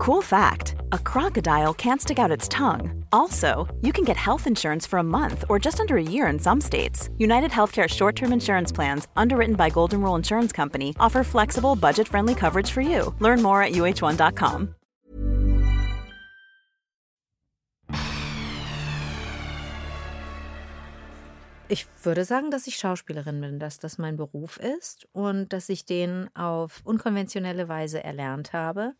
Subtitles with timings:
[0.00, 3.04] Cool fact a crocodile can't stick out its tongue.
[3.12, 6.38] Also, you can get health insurance for a month or just under a year in
[6.38, 7.10] some states.
[7.18, 12.08] United Healthcare short term insurance plans, underwritten by Golden Rule Insurance Company, offer flexible, budget
[12.08, 13.14] friendly coverage for you.
[13.18, 14.74] Learn more at uh1.com.
[21.68, 25.84] Ich würde sagen, dass ich Schauspielerin bin, dass das mein Beruf ist und dass ich
[25.84, 28.94] den auf unkonventionelle Weise erlernt habe,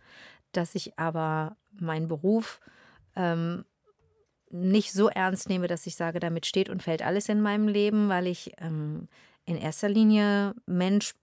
[0.53, 2.61] dass ich aber meinen Beruf
[3.17, 3.65] ähm,
[4.51, 8.09] nicht so ernst nehme, dass ich sage, damit steht und fällt alles in meinem Leben,
[8.09, 9.09] weil ich ähm,
[9.45, 11.15] in erster Linie Mensch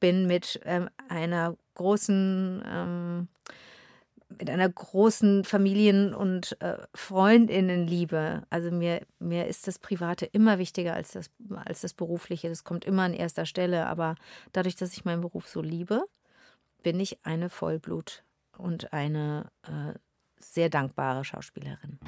[0.00, 3.28] bin mit ähm, einer großen ähm,
[4.38, 8.42] mit einer großen Familien- und äh, Freundinnenliebe.
[8.50, 11.30] Also mir, mir ist das Private immer wichtiger als das,
[11.64, 12.48] als das Berufliche.
[12.48, 13.86] Das kommt immer an erster Stelle.
[13.86, 14.16] Aber
[14.52, 16.04] dadurch, dass ich meinen Beruf so liebe,
[16.82, 18.24] bin ich eine Vollblut
[18.58, 19.92] und eine äh,
[20.38, 21.98] sehr dankbare Schauspielerin.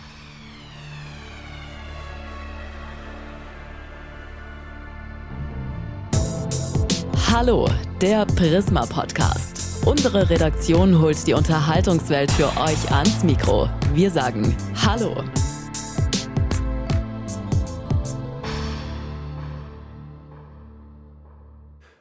[7.31, 7.69] Hallo,
[8.01, 9.87] der Prisma Podcast.
[9.87, 13.69] Unsere Redaktion holt die Unterhaltungswelt für euch ans Mikro.
[13.95, 15.25] Wir sagen Hallo.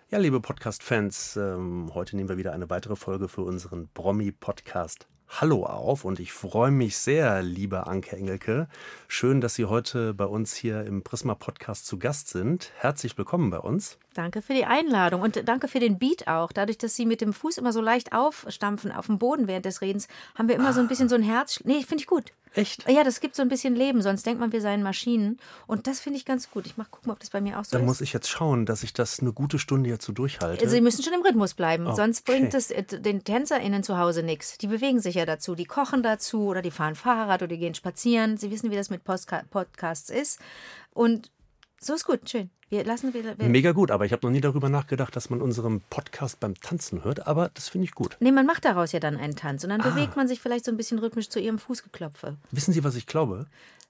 [0.09, 5.66] Ja, liebe Podcast-Fans, ähm, heute nehmen wir wieder eine weitere Folge für unseren Promi-Podcast Hallo
[5.66, 8.69] auf und ich freue mich sehr, liebe Anke Engelke.
[9.09, 12.72] Schön, dass Sie heute bei uns hier im Prisma Podcast zu Gast sind.
[12.78, 14.00] Herzlich willkommen bei uns.
[14.13, 16.53] Danke für die Einladung und danke für den Beat auch.
[16.53, 19.81] Dadurch, dass Sie mit dem Fuß immer so leicht aufstampfen auf dem Boden während des
[19.81, 20.73] Redens, haben wir immer ah.
[20.73, 21.59] so ein bisschen so ein Herz.
[21.66, 22.31] Nee, finde ich gut.
[22.58, 22.89] Echt?
[22.89, 25.39] Ja, das gibt so ein bisschen Leben, sonst denkt man, wir seien Maschinen.
[25.67, 26.66] Und das finde ich ganz gut.
[26.66, 27.83] Ich mach gucken, ob das bei mir auch so Dann ist.
[27.83, 30.63] Dann muss ich jetzt schauen, dass ich das eine gute Stunde jetzt so durchhalte.
[30.63, 31.95] Also Sie müssen schon im Rhythmus bleiben, okay.
[31.95, 34.58] sonst bringt es äh, den TänzerInnen zu Hause nichts.
[34.58, 37.75] Die bewegen sich ja dazu, die kochen dazu oder die fahren Fahrrad oder die gehen
[37.75, 38.38] spazieren.
[38.38, 40.39] Sie wissen, wie das mit Postka Podcasts ist.
[40.94, 41.30] Und
[41.80, 42.50] so ist gut, schön.
[42.70, 45.41] Wir lassen wir, wir Mega gut, aber ich habe noch nie darüber nachgedacht, dass man
[45.41, 48.18] unseren Podcast beim Tanzen hört, aber das finde ich gut.
[48.19, 49.90] Nee, man macht daraus ja dann einen Tanz und dann ah.
[49.90, 52.35] bewegt man sich vielleicht so ein bisschen rhythmisch zu ihrem Fußgeklopfe.
[52.51, 53.46] Wissen Sie, was ich glaube?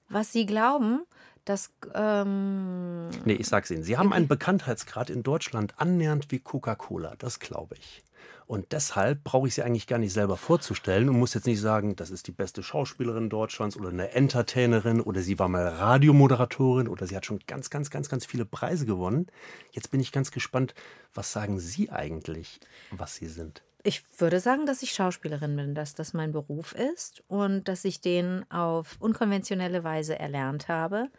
[0.08, 1.00] Was Sie glauben,
[1.44, 1.72] dass.
[1.94, 3.82] Ähm, nee, ich sag's Ihnen.
[3.82, 8.04] Sie haben einen Bekanntheitsgrad in Deutschland annähernd wie Coca-Cola, das glaube ich.
[8.48, 11.96] Und deshalb brauche ich sie eigentlich gar nicht selber vorzustellen und muss jetzt nicht sagen,
[11.96, 17.06] das ist die beste Schauspielerin Deutschlands oder eine Entertainerin oder sie war mal Radiomoderatorin oder
[17.06, 19.26] sie hat schon ganz, ganz, ganz, ganz viele Preise gewonnen.
[19.72, 20.72] Jetzt bin ich ganz gespannt,
[21.12, 22.58] was sagen Sie eigentlich,
[22.90, 23.62] was Sie sind?
[23.82, 28.00] Ich würde sagen, dass ich Schauspielerin bin, dass das mein Beruf ist und dass ich
[28.00, 31.10] den auf unkonventionelle Weise erlernt habe,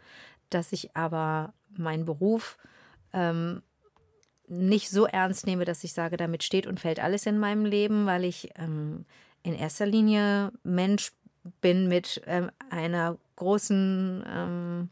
[0.50, 2.58] dass ich aber meinen Beruf
[3.12, 3.62] ähm,
[4.50, 8.06] nicht so ernst nehme, dass ich sage, damit steht und fällt alles in meinem Leben,
[8.06, 9.04] weil ich ähm,
[9.42, 11.12] in erster Linie Mensch
[11.60, 14.90] bin mit ähm, einer großen ähm,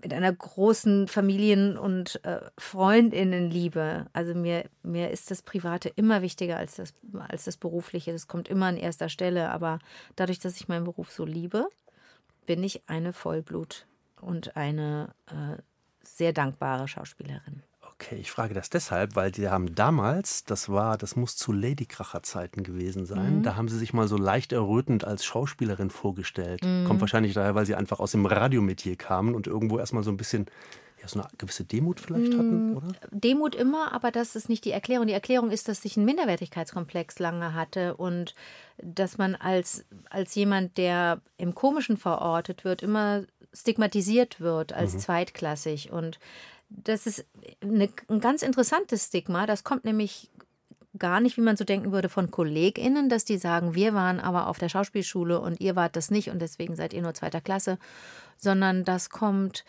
[0.00, 4.06] mit einer großen Familien- und äh, Freundinnenliebe.
[4.12, 6.94] Also mir, mir ist das Private immer wichtiger als das,
[7.28, 8.10] als das Berufliche.
[8.10, 9.50] Das kommt immer an erster Stelle.
[9.50, 9.78] Aber
[10.16, 11.68] dadurch, dass ich meinen Beruf so liebe,
[12.46, 13.86] bin ich eine Vollblut
[14.20, 15.60] und eine äh,
[16.02, 17.62] sehr dankbare Schauspielerin.
[18.02, 22.64] Okay, ich frage das deshalb, weil die haben damals, das war, das muss zu Ladykracher-Zeiten
[22.64, 23.42] gewesen sein, mhm.
[23.42, 26.64] da haben sie sich mal so leicht errötend als Schauspielerin vorgestellt.
[26.64, 26.84] Mhm.
[26.84, 30.16] Kommt wahrscheinlich daher, weil sie einfach aus dem Radiometier kamen und irgendwo erstmal so ein
[30.16, 30.46] bisschen
[31.00, 32.88] ja, so eine gewisse Demut vielleicht hatten, mm, oder?
[33.10, 35.08] Demut immer, aber das ist nicht die Erklärung.
[35.08, 38.34] Die Erklärung ist, dass ich einen Minderwertigkeitskomplex lange hatte und
[38.80, 44.98] dass man als, als jemand, der im Komischen verortet wird, immer stigmatisiert wird als mhm.
[45.00, 45.90] zweitklassig.
[45.90, 46.20] Und
[46.84, 47.24] das ist
[47.62, 49.46] eine, ein ganz interessantes Stigma.
[49.46, 50.30] Das kommt nämlich
[50.98, 54.46] gar nicht, wie man so denken würde, von KollegInnen, dass die sagen, wir waren aber
[54.48, 57.78] auf der Schauspielschule und ihr wart das nicht und deswegen seid ihr nur zweiter Klasse,
[58.36, 59.64] sondern das kommt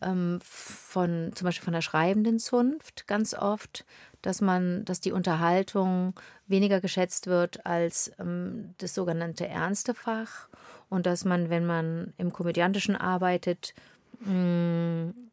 [0.00, 3.84] ähm, von zum Beispiel von der schreibenden Zunft ganz oft,
[4.22, 6.14] dass man, dass die Unterhaltung
[6.46, 10.48] weniger geschätzt wird als ähm, das sogenannte ernste Fach
[10.88, 13.74] und dass man, wenn man im Komödiantischen arbeitet,
[14.20, 15.27] mh, mm,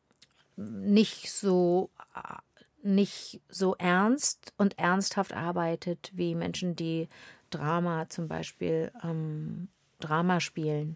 [0.57, 1.89] nicht so
[2.85, 7.09] nicht so ernst und ernsthaft arbeitet wie Menschen, die
[7.49, 9.69] Drama zum Beispiel ähm,
[9.99, 10.95] Drama spielen.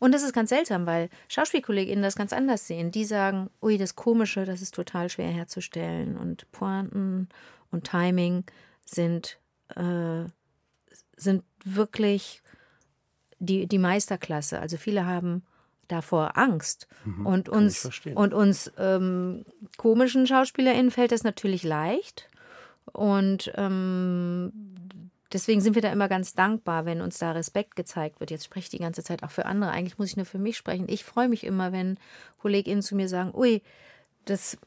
[0.00, 2.90] Und das ist ganz seltsam, weil SchauspielkollegInnen das ganz anders sehen.
[2.90, 6.16] Die sagen, ui, das Komische, das ist total schwer herzustellen.
[6.16, 7.28] Und Pointen
[7.70, 8.44] und Timing
[8.84, 9.38] sind,
[9.76, 10.24] äh,
[11.16, 12.42] sind wirklich
[13.38, 14.58] die, die Meisterklasse.
[14.58, 15.44] Also viele haben
[15.92, 16.88] davor Angst.
[17.04, 19.44] Mhm, und uns, und uns ähm,
[19.76, 22.28] komischen SchauspielerInnen fällt das natürlich leicht.
[22.92, 24.52] Und ähm,
[25.32, 28.30] deswegen sind wir da immer ganz dankbar, wenn uns da Respekt gezeigt wird.
[28.30, 29.70] Jetzt spreche ich die ganze Zeit auch für andere.
[29.70, 30.86] Eigentlich muss ich nur für mich sprechen.
[30.88, 31.98] Ich freue mich immer, wenn
[32.38, 33.62] KollegInnen zu mir sagen, ui,
[34.24, 34.58] das,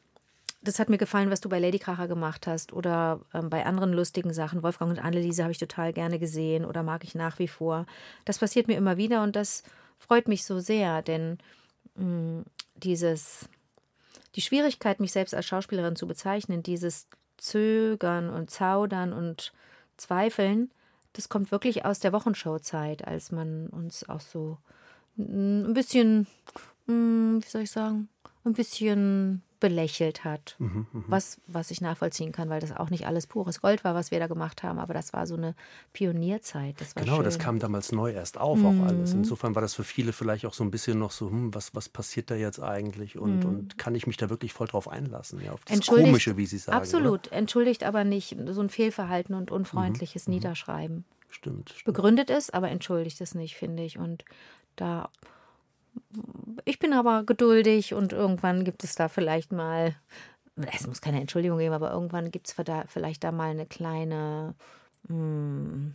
[0.62, 4.32] das hat mir gefallen, was du bei Ladykracher gemacht hast oder ähm, bei anderen lustigen
[4.32, 4.62] Sachen.
[4.62, 7.86] Wolfgang und Anneliese habe ich total gerne gesehen oder mag ich nach wie vor.
[8.24, 9.62] Das passiert mir immer wieder und das
[10.04, 11.38] freut mich so sehr, denn
[11.96, 12.44] mh, mm,
[12.76, 13.48] dieses,
[14.34, 17.06] die Schwierigkeit, mich selbst als Schauspielerin zu bezeichnen, dieses
[17.36, 19.52] Zögern und Zaudern und
[19.96, 20.70] Zweifeln,
[21.12, 24.58] das kommt wirklich aus der Wochenshow-Zeit, als man uns auch so
[25.16, 26.26] ein bisschen,
[26.86, 28.08] wie soll ich sagen,
[28.44, 30.56] ein bisschen belächelt hat.
[30.58, 31.04] Mhm, mh.
[31.08, 34.18] was, was ich nachvollziehen kann, weil das auch nicht alles pures Gold war, was wir
[34.18, 35.54] da gemacht haben, aber das war so eine
[35.92, 36.80] Pionierzeit.
[36.80, 37.24] Das genau, schön.
[37.24, 38.66] das kam damals neu erst auf, mhm.
[38.66, 39.12] auch alles.
[39.12, 41.88] Insofern war das für viele vielleicht auch so ein bisschen noch so, hm, was, was
[41.88, 43.46] passiert da jetzt eigentlich und, mhm.
[43.46, 46.58] und kann ich mich da wirklich voll drauf einlassen, ja, auf das Komische, wie Sie
[46.58, 46.76] sagen.
[46.76, 47.36] Absolut, oder?
[47.36, 50.38] entschuldigt aber nicht so ein Fehlverhalten und unfreundliches mhm, mhm.
[50.38, 51.04] Niederschreiben.
[51.30, 51.84] Stimmt, stimmt.
[51.84, 53.98] Begründet es, aber entschuldigt es nicht, finde ich.
[53.98, 54.24] Und
[54.76, 55.10] da
[56.64, 59.94] ich bin aber geduldig und irgendwann gibt es da vielleicht mal,
[60.56, 62.56] es muss keine Entschuldigung geben, aber irgendwann gibt es
[62.88, 64.54] vielleicht da mal eine kleine,
[65.08, 65.94] hm,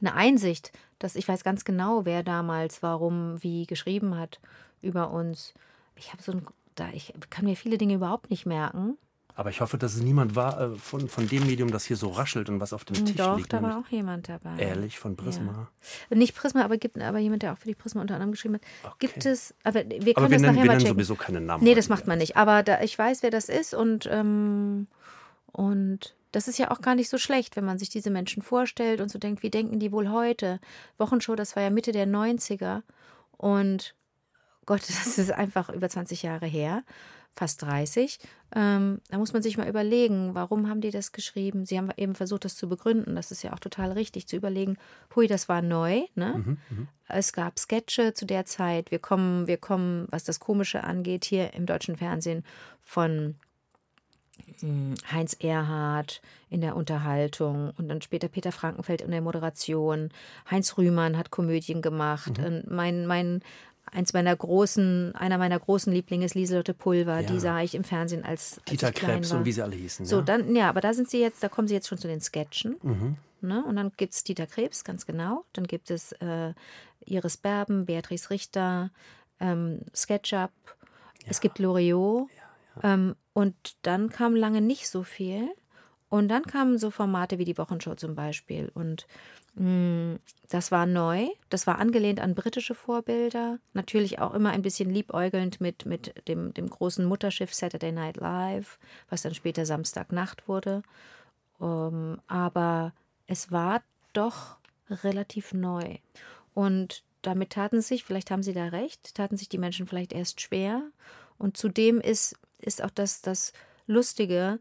[0.00, 4.40] eine Einsicht, dass ich weiß ganz genau, wer damals, warum, wie geschrieben hat
[4.82, 5.54] über uns.
[5.96, 8.96] Ich habe so ein, da, ich kann mir viele Dinge überhaupt nicht merken.
[9.34, 12.10] Aber ich hoffe, dass es niemand war äh, von, von dem Medium, das hier so
[12.10, 13.52] raschelt und was auf dem Tisch Doch, liegt.
[13.52, 14.56] Doch, da war auch jemand dabei.
[14.58, 15.68] Ehrlich, von Prisma?
[16.10, 16.16] Ja.
[16.16, 18.62] Nicht Prisma, aber gibt aber jemand, der auch für die Prisma unter anderem geschrieben hat.
[18.84, 18.94] Okay.
[18.98, 20.94] Gibt es, aber wir können aber wir das nennen, nachher wir mal nennen checken.
[20.94, 21.64] sowieso keine Namen.
[21.64, 22.36] Nee, das macht man nicht.
[22.36, 24.86] Aber da, ich weiß, wer das ist und, ähm,
[25.52, 29.00] und das ist ja auch gar nicht so schlecht, wenn man sich diese Menschen vorstellt
[29.00, 30.60] und so denkt, wie denken die wohl heute?
[30.98, 32.82] Wochenshow, das war ja Mitte der 90er
[33.36, 33.94] und
[34.66, 36.84] Gott, das ist einfach über 20 Jahre her
[37.34, 38.18] fast 30.
[38.54, 41.64] Ähm, da muss man sich mal überlegen, warum haben die das geschrieben?
[41.64, 43.14] Sie haben eben versucht, das zu begründen.
[43.14, 44.76] Das ist ja auch total richtig, zu überlegen,
[45.14, 46.02] hui, das war neu.
[46.14, 46.42] Ne?
[46.44, 46.88] Mhm, mhm.
[47.08, 48.90] es gab Sketche zu der Zeit.
[48.90, 52.44] Wir kommen, wir kommen, was das Komische angeht, hier im deutschen Fernsehen
[52.82, 53.36] von
[54.60, 60.10] hm, Heinz Erhardt in der Unterhaltung und dann später Peter Frankenfeld in der Moderation.
[60.50, 62.38] Heinz Rühmann hat Komödien gemacht.
[62.38, 62.64] Mhm.
[62.68, 63.42] Mein, mein
[63.92, 67.20] eins meiner großen, einer meiner großen Lieblinge ist Lieselotte Pulver.
[67.20, 67.26] Ja.
[67.26, 70.06] Die sah ich im Fernsehen als, Dieter als Krebs und wie sie alle hießen.
[70.06, 70.22] So, ja.
[70.22, 72.76] dann, ja, aber da sind sie jetzt, da kommen sie jetzt schon zu den Sketchen.
[72.82, 73.16] Mhm.
[73.40, 73.64] Ne?
[73.64, 75.44] Und dann gibt es Dieter Krebs, ganz genau.
[75.52, 76.52] Dann gibt es äh,
[77.04, 78.90] Iris Berben, Beatrice Richter,
[79.40, 80.50] ähm, SketchUp.
[80.50, 80.50] Ja.
[81.26, 82.28] Es gibt Loriot.
[82.82, 85.48] Ähm, und dann kam lange nicht so viel.
[86.08, 88.70] Und dann kamen so Formate wie die Wochenshow zum Beispiel.
[88.74, 89.06] Und
[89.56, 95.60] das war neu, das war angelehnt an britische Vorbilder, natürlich auch immer ein bisschen liebäugelnd
[95.60, 100.82] mit, mit dem, dem großen Mutterschiff Saturday Night Live, was dann später Samstagnacht wurde.
[101.58, 102.94] Um, ähm, aber
[103.26, 103.82] es war
[104.14, 104.56] doch
[104.88, 105.98] relativ neu.
[106.54, 110.40] Und damit taten sich, vielleicht haben Sie da recht, taten sich die Menschen vielleicht erst
[110.40, 110.82] schwer.
[111.38, 113.52] Und zudem ist, ist auch das, das
[113.86, 114.58] Lustige,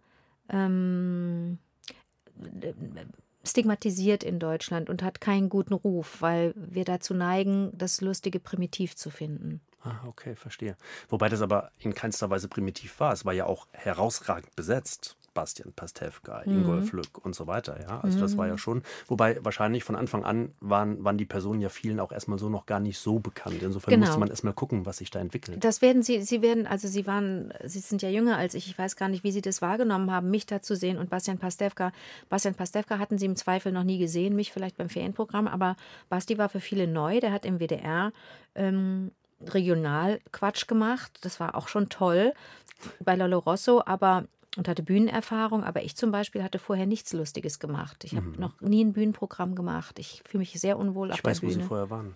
[0.50, 1.58] ähm,
[3.44, 8.96] stigmatisiert in Deutschland und hat keinen guten Ruf, weil wir dazu neigen, das Lustige primitiv
[8.96, 9.62] zu finden.
[9.82, 10.76] Ah, okay, verstehe.
[11.08, 13.14] Wobei das aber in keinster Weise primitiv war.
[13.14, 15.16] Es war ja auch herausragend besetzt.
[15.34, 16.60] Bastian Pastewka, mhm.
[16.60, 17.80] Ingolf Lück und so weiter.
[17.82, 18.58] Ja, also das war ja mhm.
[18.58, 18.84] schon.
[19.08, 22.66] Wobei wahrscheinlich von Anfang an waren, waren die Personen ja vielen auch erstmal so noch
[22.66, 23.62] gar nicht so bekannt.
[23.62, 24.06] Insofern genau.
[24.06, 25.64] musste man erstmal gucken, was sich da entwickelt.
[25.64, 28.68] Das werden Sie, Sie werden, also Sie waren, Sie sind ja jünger als ich.
[28.68, 31.38] Ich weiß gar nicht, wie Sie das wahrgenommen haben, mich da zu sehen und Bastian
[31.38, 31.92] Pastewka.
[32.30, 35.76] Bastian Pastewka hatten Sie im Zweifel noch nie gesehen, mich vielleicht beim Ferienprogramm, aber
[36.10, 37.20] Basti war für viele neu.
[37.20, 38.12] Der hat im WDR
[38.56, 39.12] ähm,
[39.48, 41.20] regional Quatsch gemacht.
[41.22, 42.34] Das war auch schon toll
[43.00, 44.26] bei Lolo Rosso, aber
[44.58, 48.04] und hatte Bühnenerfahrung, aber ich zum Beispiel hatte vorher nichts Lustiges gemacht.
[48.04, 48.40] Ich habe mhm.
[48.40, 50.00] noch nie ein Bühnenprogramm gemacht.
[50.00, 51.52] Ich fühle mich sehr unwohl ich auf der weiß, Bühne.
[51.52, 52.16] Ich weiß, wo Sie vorher waren.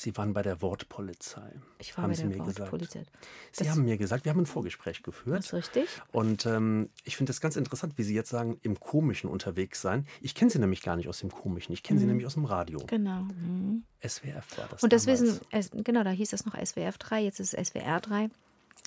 [0.00, 1.52] Sie waren bei der Wortpolizei.
[1.78, 3.04] Ich war haben bei Sie der Wortpolizei.
[3.50, 5.38] Sie das haben mir gesagt, wir haben ein Vorgespräch geführt.
[5.38, 5.88] Das ist richtig.
[6.12, 10.06] Und ähm, ich finde das ganz interessant, wie Sie jetzt sagen, im Komischen unterwegs sein.
[10.20, 11.72] Ich kenne Sie nämlich gar nicht aus dem Komischen.
[11.72, 12.00] Ich kenne mhm.
[12.02, 12.78] Sie nämlich aus dem Radio.
[12.86, 13.22] Genau.
[13.22, 13.82] Mhm.
[14.06, 14.84] SWF war das.
[14.84, 15.40] Und das damals.
[15.50, 18.30] wissen, genau, da hieß das noch SWF 3, jetzt ist es SWR 3.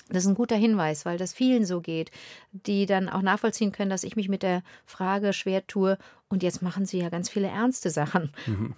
[0.08, 2.10] Das ist ein guter Hinweis, weil das vielen so geht,
[2.52, 5.96] die dann auch nachvollziehen können, dass ich mich mit der Frage schwer tue.
[6.32, 8.72] Und jetzt machen sie ja ganz viele ernste Sachen, mhm.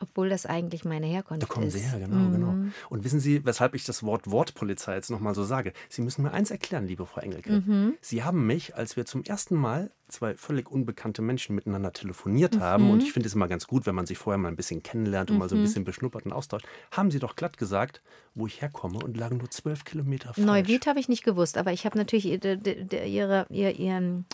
[0.00, 1.48] obwohl das eigentlich meine Herkunft ist.
[1.48, 2.32] Da kommen sie her, genau, mhm.
[2.32, 2.54] genau.
[2.88, 5.72] Und wissen Sie, weshalb ich das Wort Wortpolizei jetzt nochmal so sage?
[5.88, 7.62] Sie müssen mir eins erklären, liebe Frau Engelke.
[7.64, 7.94] Mhm.
[8.00, 12.86] Sie haben mich, als wir zum ersten Mal zwei völlig unbekannte Menschen miteinander telefoniert haben,
[12.86, 12.90] mhm.
[12.90, 15.30] und ich finde es immer ganz gut, wenn man sich vorher mal ein bisschen kennenlernt
[15.30, 15.66] und mal so ein mhm.
[15.66, 18.02] bisschen beschnuppert und austauscht, haben Sie doch glatt gesagt,
[18.34, 20.44] wo ich herkomme und lagen nur zwölf Kilometer falsch.
[20.44, 22.58] Neuwied habe ich nicht gewusst, aber ich habe natürlich ihre,
[23.06, 24.26] ihre, ihren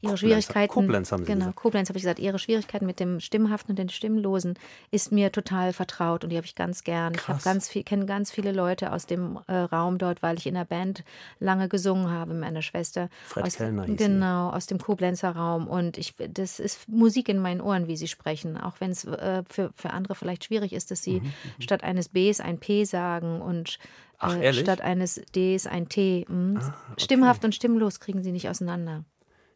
[0.00, 0.72] ihre Schwierigkeiten.
[0.72, 1.56] Koblenz haben Sie genau, gesagt.
[1.56, 4.54] Koblenz habe ich gesagt, ihre Schwierigkeiten mit dem Stimmhaften und den Stimmlosen
[4.90, 7.14] ist mir total vertraut und die habe ich ganz gern.
[7.14, 7.44] Ich habe Krass.
[7.44, 10.64] ganz viel, kenne ganz viele Leute aus dem äh, Raum dort, weil ich in der
[10.64, 11.04] Band
[11.38, 13.08] lange gesungen habe mit meiner Schwester.
[13.26, 13.86] Fred aus, Kellner.
[13.86, 15.66] Genau, aus dem Koblenzer Raum.
[15.66, 18.56] Und ich, das ist Musik in meinen Ohren, wie sie sprechen.
[18.56, 21.22] Auch wenn es äh, für, für andere vielleicht schwierig ist, dass sie
[21.58, 23.78] statt eines Bs ein P sagen und
[24.22, 26.26] Mhm, Ach, äh, statt eines Ds ein T.
[26.28, 26.58] Mhm.
[26.58, 29.04] Ah, Stimmhaft und stimmlos kriegen sie nicht auseinander.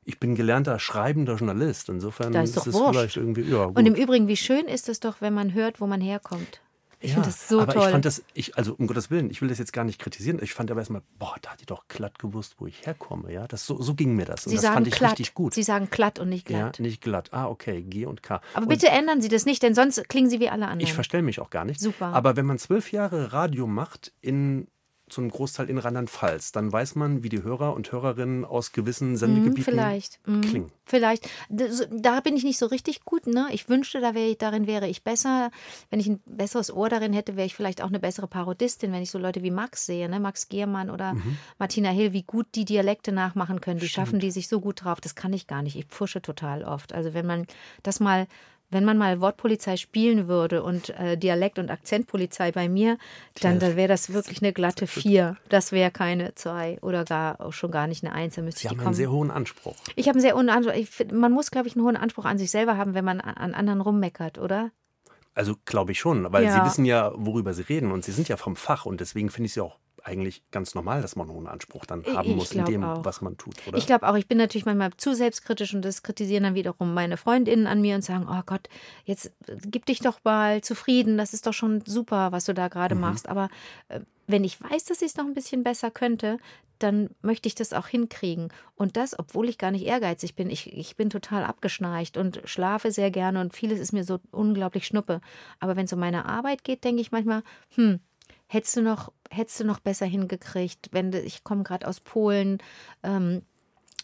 [0.05, 1.89] Ich bin gelernter schreibender Journalist.
[1.89, 2.91] Insofern Da ist doch es wurscht.
[2.91, 3.43] vielleicht irgendwie.
[3.43, 3.79] Ja, gut.
[3.79, 6.61] Und im Übrigen, wie schön ist es doch, wenn man hört, wo man herkommt.
[7.05, 7.83] Ich ja, finde das so aber toll.
[7.85, 10.39] ich fand das, ich, also um Gottes Willen, ich will das jetzt gar nicht kritisieren.
[10.41, 13.31] Ich fand aber erstmal, boah, da hat die doch glatt gewusst, wo ich herkomme.
[13.31, 14.47] Ja, das, so, so ging mir das.
[14.47, 15.11] Und Sie das sagen fand ich glatt.
[15.13, 15.53] richtig gut.
[15.53, 16.81] Sie sagen glatt und nicht ja, glatt.
[16.81, 17.29] nicht glatt.
[17.33, 18.41] Ah, okay, G und K.
[18.55, 20.81] Aber und bitte ändern Sie das nicht, denn sonst klingen Sie wie alle anderen.
[20.81, 21.79] Ich verstelle mich auch gar nicht.
[21.79, 22.07] Super.
[22.07, 24.67] Aber wenn man zwölf Jahre Radio macht, in
[25.09, 29.17] zum Großteil in Rheinland-Pfalz, dann weiß man, wie die Hörer und Hörerinnen aus gewissen Hm,
[29.17, 30.19] Sendegebieten vielleicht.
[30.25, 30.73] Hm, klingen.
[30.87, 31.29] Vielleicht.
[31.49, 33.27] Da bin ich nicht so richtig gut.
[33.27, 33.49] Ne?
[33.53, 35.51] Ich wünschte, da wäre ich, darin wäre ich besser.
[35.91, 39.03] Wenn ich ein besseres Ohr darin hätte, wäre ich vielleicht auch eine bessere Parodistin, wenn
[39.03, 40.21] ich so Leute wie Max sehe, ne?
[40.21, 41.37] Max Giermann oder Mhm.
[41.59, 43.81] Martina Hill, wie gut die Dialekte nachmachen können.
[43.81, 45.01] Die schaffen die sich so gut drauf.
[45.01, 45.77] Das kann ich gar nicht.
[45.77, 46.93] Ich pfusche total oft.
[46.93, 47.47] Also wenn man
[47.83, 48.27] das mal
[48.75, 52.99] wenn man mal Wortpolizei spielen würde und äh, Dialekt- und Akzentpolizei bei mir,
[53.41, 55.39] dann, dann wäre das wirklich eine glatte Vier.
[55.49, 58.35] Das wäre keine zwei oder gar auch schon gar nicht eine Eins.
[58.35, 59.77] Da müsste Sie ich die haben einen sehr hohen Anspruch.
[59.97, 60.75] Ich habe einen sehr hohen Anspruch.
[60.87, 63.35] Find, man muss, glaube ich, einen hohen Anspruch an sich selber haben, wenn man an-
[63.37, 64.71] an anderen rummeckert, oder?
[65.35, 66.53] Also glaube ich schon, weil Ja.
[66.53, 69.47] Sie wissen ja, worüber Sie reden und Sie sind ja vom Fach und deswegen finde
[69.47, 72.53] ich ja auch eigentlich ganz normal, dass man einen hohen Anspruch dann haben Ich muss
[72.53, 73.05] in dem, auch.
[73.05, 73.79] was man tut, oder?
[73.79, 77.17] Ich glaube auch, ich bin natürlich manchmal zu selbstkritisch und das kritisieren dann wiederum meine
[77.17, 78.69] Freundinnen an mir und sagen, oh Gott,
[79.05, 82.67] jetzt äh, gib dich doch mal zufrieden, das ist doch schon super, was du da
[82.67, 82.71] Mhm.
[82.71, 83.29] gerade machst.
[83.29, 83.49] Aber
[83.89, 86.39] äh, wenn ich weiß, dass ich es noch ein bisschen besser könnte,
[86.81, 88.49] dann möchte ich das auch hinkriegen.
[88.75, 90.51] Und das, obwohl ich gar nicht ehrgeizig bin.
[90.51, 94.87] Ich, ich bin total abgeschnarcht und schlafe sehr gerne und vieles ist mir so unglaublich
[94.87, 95.21] schnuppe.
[95.61, 97.43] Aber wenn es um meine Arbeit geht, denke ich manchmal,
[97.77, 98.01] hm,
[98.55, 102.59] hättest du noch, hättest du noch besser hingekriegt, wenn du, ich komme gerade aus Polen,
[103.03, 103.43] ähm,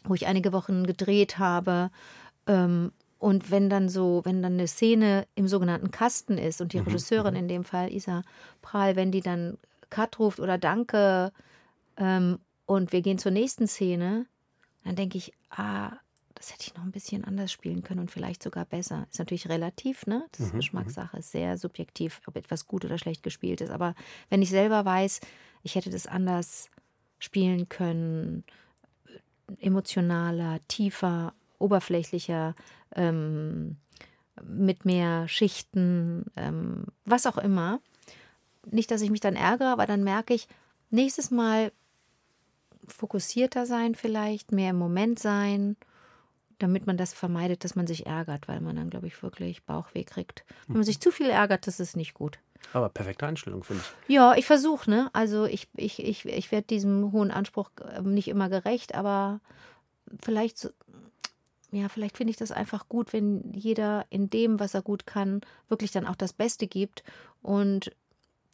[0.04, 1.90] wo ich einige Wochen gedreht habe.
[2.47, 6.78] Ähm, und wenn dann so, wenn dann eine Szene im sogenannten Kasten ist und die
[6.78, 8.23] Regisseurin in dem Fall, Isa
[8.62, 9.59] Prahl, wenn die dann
[9.90, 11.33] Cut ruft oder Danke
[11.97, 14.26] ähm, und wir gehen zur nächsten Szene,
[14.85, 15.92] dann denke ich, ah,
[16.41, 19.07] das hätte ich noch ein bisschen anders spielen können und vielleicht sogar besser.
[19.11, 20.25] Ist natürlich relativ, ne?
[20.33, 23.69] Das ist Geschmackssache, ist sehr subjektiv, ob etwas gut oder schlecht gespielt ist.
[23.69, 23.95] Aber
[24.31, 25.21] wenn ich selber weiß,
[25.63, 26.71] ich hätte das anders
[27.19, 28.45] spielen können,
[29.59, 32.55] emotionaler, tiefer, oberflächlicher,
[32.97, 33.77] ähm,
[34.43, 37.83] mit mehr Schichten, ähm, was auch immer.
[38.65, 40.49] Nicht, dass ich mich dann ärgere, aber dann merke ich,
[40.89, 41.71] nächstes Mal
[42.89, 45.77] fokussierter sein vielleicht, mehr im Moment sein,
[46.61, 50.05] damit man das vermeidet, dass man sich ärgert, weil man dann, glaube ich, wirklich Bauchweh
[50.05, 50.45] kriegt.
[50.69, 52.38] Wenn man sich zu viel ärgert, das ist nicht gut.
[52.73, 54.14] Aber perfekte Einstellung, finde ich.
[54.14, 55.11] Ja, ich versuche, ne?
[55.12, 59.40] Also ich, ich, ich, ich werde diesem hohen Anspruch äh, nicht immer gerecht, aber
[60.23, 60.71] vielleicht, so-
[61.73, 65.40] ja, vielleicht finde ich das einfach gut, wenn jeder in dem, was er gut kann,
[65.69, 67.02] wirklich dann auch das Beste gibt.
[67.43, 67.93] Und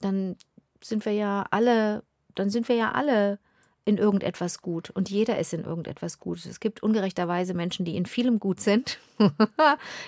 [0.00, 0.36] dann
[0.82, 2.02] sind wir ja alle,
[2.34, 3.38] dann sind wir ja alle
[3.86, 6.44] in irgendetwas gut und jeder ist in irgendetwas gut.
[6.44, 8.98] Es gibt ungerechterweise Menschen, die in vielem gut sind.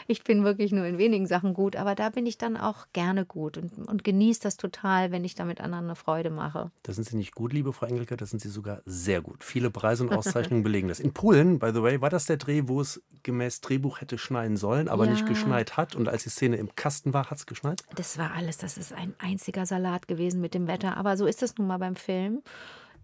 [0.08, 3.24] ich bin wirklich nur in wenigen Sachen gut, aber da bin ich dann auch gerne
[3.24, 6.72] gut und, und genieße das total, wenn ich damit anderen eine Freude mache.
[6.82, 9.44] Da sind Sie nicht gut, liebe Frau Engelke, da sind Sie sogar sehr gut.
[9.44, 10.98] Viele Preise und Auszeichnungen belegen das.
[10.98, 14.56] In Polen, by the way, war das der Dreh, wo es gemäß Drehbuch hätte schneien
[14.56, 15.26] sollen, aber nicht Ja.
[15.28, 15.94] geschneit hat.
[15.94, 17.84] Und als die Szene im Kasten war, hat es geschneit.
[17.94, 20.96] Das war alles, das ist ein einziger Salat gewesen mit dem Wetter.
[20.96, 22.42] Aber so ist es nun mal beim Film,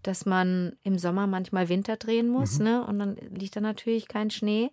[0.07, 2.85] dass man im Sommer manchmal Winter drehen muss, ne?
[2.85, 4.69] Und dann liegt da natürlich kein Schnee.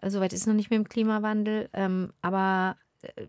[0.00, 1.68] Äh, Soweit ist es noch nicht mit dem Klimawandel.
[1.72, 3.26] Ähm, aber äh,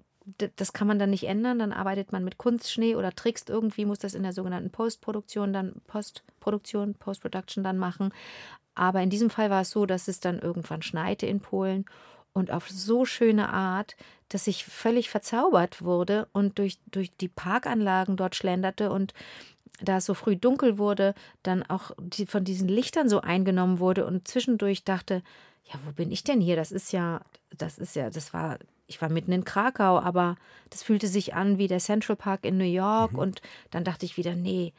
[0.55, 1.59] das kann man dann nicht ändern.
[1.59, 5.81] Dann arbeitet man mit Kunstschnee oder trickst irgendwie, muss das in der sogenannten Postproduktion dann,
[5.87, 8.13] Postproduktion, Postproduction dann machen.
[8.73, 11.85] Aber in diesem Fall war es so, dass es dann irgendwann schneite in Polen
[12.33, 13.95] und auf so schöne Art,
[14.29, 19.13] dass ich völlig verzaubert wurde und durch, durch die Parkanlagen dort schlenderte und
[19.81, 24.05] da es so früh dunkel wurde, dann auch die, von diesen Lichtern so eingenommen wurde
[24.05, 25.23] und zwischendurch dachte,
[25.65, 26.55] ja, wo bin ich denn hier?
[26.55, 27.21] Das ist ja,
[27.57, 30.35] das ist ja, das war, ich war mitten in Krakau, aber
[30.69, 34.17] das fühlte sich an wie der Central Park in New York und dann dachte ich
[34.17, 34.73] wieder, nee,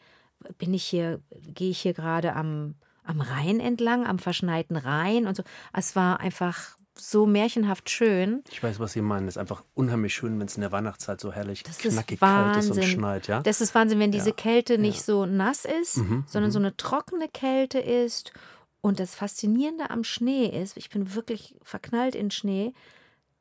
[0.59, 1.21] bin ich hier,
[1.55, 5.43] gehe ich hier gerade am, am Rhein entlang, am verschneiten Rhein und so.
[5.73, 8.43] Es war einfach so märchenhaft schön.
[8.51, 9.27] Ich weiß, was Sie meinen.
[9.29, 12.21] Es ist einfach unheimlich schön, wenn es in der Weihnachtszeit so herrlich Das knackig ist
[12.21, 13.27] kalt ist und schneit.
[13.29, 13.41] Ja?
[13.43, 15.03] Das ist Wahnsinn, wenn diese Ja, Kälte nicht ja.
[15.05, 18.33] so nass ist, Mhm, sondern so eine trockene Kälte ist
[18.81, 22.75] Und das Faszinierende am Schnee ist, ich bin wirklich verknallt in Schnee,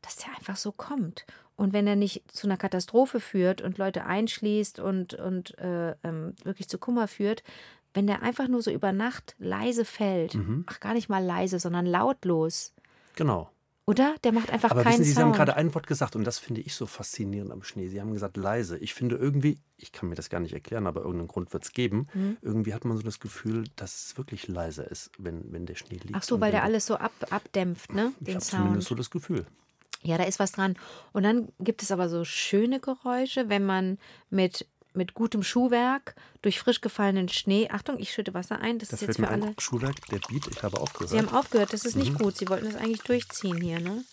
[0.01, 1.25] dass der einfach so kommt.
[1.57, 6.33] Und wenn er nicht zu einer Katastrophe führt und Leute einschließt und, und äh, ähm,
[6.45, 7.43] wirklich zu Kummer führt,
[7.93, 10.63] wenn der einfach nur so über Nacht leise fällt, Mhm.
[10.67, 12.73] ach gar nicht mal leise, sondern lautlos,
[13.15, 13.49] Genau.
[13.85, 14.15] oder?
[14.23, 15.35] Der macht einfach Aber keinen wissen Sie, Sie haben Sound.
[15.35, 17.87] gerade ein Wort gesagt und das finde ich so faszinierend am Schnee.
[17.89, 18.77] Sie haben gesagt leise.
[18.77, 21.71] Ich finde irgendwie, ich kann mir das gar nicht erklären, aber irgendeinen Grund wird es
[21.73, 22.07] geben.
[22.13, 22.37] Mhm.
[22.41, 25.97] Irgendwie hat man so das Gefühl, dass es wirklich leiser ist, wenn, wenn der Schnee
[25.97, 26.13] liegt.
[26.15, 28.13] Ach so, weil der alles so ab, abdämpft, ne?
[28.19, 28.83] Ich Den habe zumindest Sound.
[28.83, 29.45] so das Gefühl.
[30.05, 30.75] Ja, da ist was dran.
[31.13, 33.97] Und dann gibt es aber so schöne Geräusche, wenn man
[34.29, 37.69] mit, mit gutem Schuhwerk durch frisch gefallenen Schnee.
[37.69, 38.79] Achtung, ich schütte Wasser ein.
[38.79, 39.53] Das Da ist jetzt für alle.
[39.59, 41.13] Schuhwerk, der Beat, ich habe Sie aufgehört.
[41.27, 42.01] haben aufgehört, das ist Mhm.
[42.01, 42.37] nicht gut.
[42.37, 44.03] Sie wollten das eigentlich durchziehen hier, ne?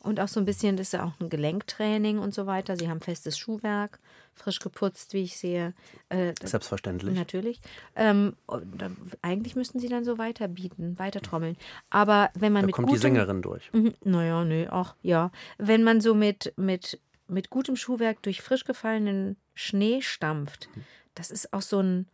[0.00, 2.76] Und auch so ein bisschen, das ist ja auch ein Gelenktraining und so weiter.
[2.76, 4.00] Sie haben festes Schuhwerk,
[4.34, 5.74] frisch geputzt, wie ich sehe.
[6.08, 7.14] Äh, das, Selbstverständlich.
[7.16, 7.60] Natürlich.
[7.94, 8.34] Ähm,
[8.76, 11.56] dann, eigentlich müssten sie dann so weiter bieten, weiter trommeln.
[11.90, 13.72] Aber wenn man Da mit kommt die gutem, Sängerin durch.
[13.72, 15.30] Mhm, Naja, nö, auch, ja.
[15.58, 16.98] Wenn man so mit, mit,
[17.32, 20.84] mit gutem Schuhwerk durch frisch gefallenen Schnee stampft, Mhm.
[21.14, 22.06] das ist auch so ein.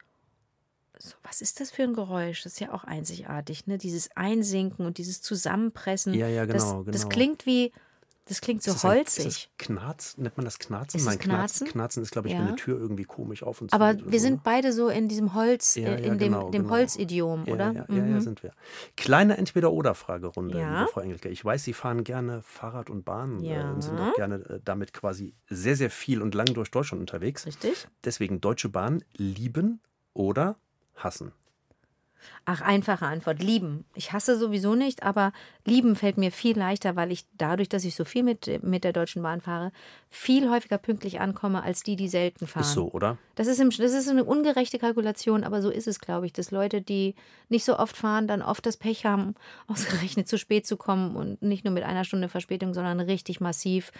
[1.00, 2.42] So, was ist das für ein Geräusch?
[2.42, 3.78] Das ist ja auch einzigartig, ne?
[3.78, 6.12] Dieses Einsinken und dieses Zusammenpressen.
[6.14, 7.08] Ja, ja, das, genau, Das genau.
[7.08, 7.72] klingt wie.
[8.28, 9.26] Das klingt so Ist ein- holzig.
[9.26, 10.16] Ist das Knarz?
[10.18, 11.00] Nennt man das Knarzen?
[11.00, 11.66] Ist Nein, Knarzen?
[11.66, 12.02] Knarzen?
[12.02, 12.40] Ist, glaube ich, Ja.
[12.40, 15.08] wenn eine Tür irgendwie komisch auf und zu Aber wir so, sind beide so in
[15.08, 16.74] diesem Holz, Ja, äh, ja, in dem, genau, dem genau.
[16.74, 17.72] Holzidiom, oder?
[17.72, 18.20] Ja, ja, ja, Mhm.
[18.20, 18.52] sind wir.
[18.96, 21.28] Kleine Entweder-Oder-Fragerunde, liebe Frau Engelke.
[21.28, 24.92] Ich weiß, Sie fahren gerne Fahrrad und Bahn äh, und sind auch gerne äh, damit
[24.92, 27.46] quasi sehr, sehr viel und lang durch Deutschland unterwegs.
[27.46, 27.88] Richtig?
[28.04, 29.80] Deswegen Deutsche Bahn lieben
[30.14, 30.56] oder
[30.96, 31.32] hassen.
[32.44, 33.42] Ach, einfache Antwort.
[33.42, 33.84] Lieben.
[33.94, 35.32] Ich hasse sowieso nicht, aber
[35.64, 38.92] lieben fällt mir viel leichter, weil ich dadurch, dass ich so viel mit, mit der
[38.92, 39.72] Deutschen Bahn fahre,
[40.10, 42.62] viel häufiger pünktlich ankomme als die, die selten fahren.
[42.62, 43.18] Ist so, oder?
[43.34, 46.50] Das ist, im, das ist eine ungerechte Kalkulation, aber so ist es, glaube ich, dass
[46.50, 47.14] Leute, die
[47.48, 49.34] nicht so oft fahren, dann oft das Pech haben,
[49.66, 53.92] ausgerechnet zu spät zu kommen und nicht nur mit einer Stunde Verspätung, sondern richtig massiv.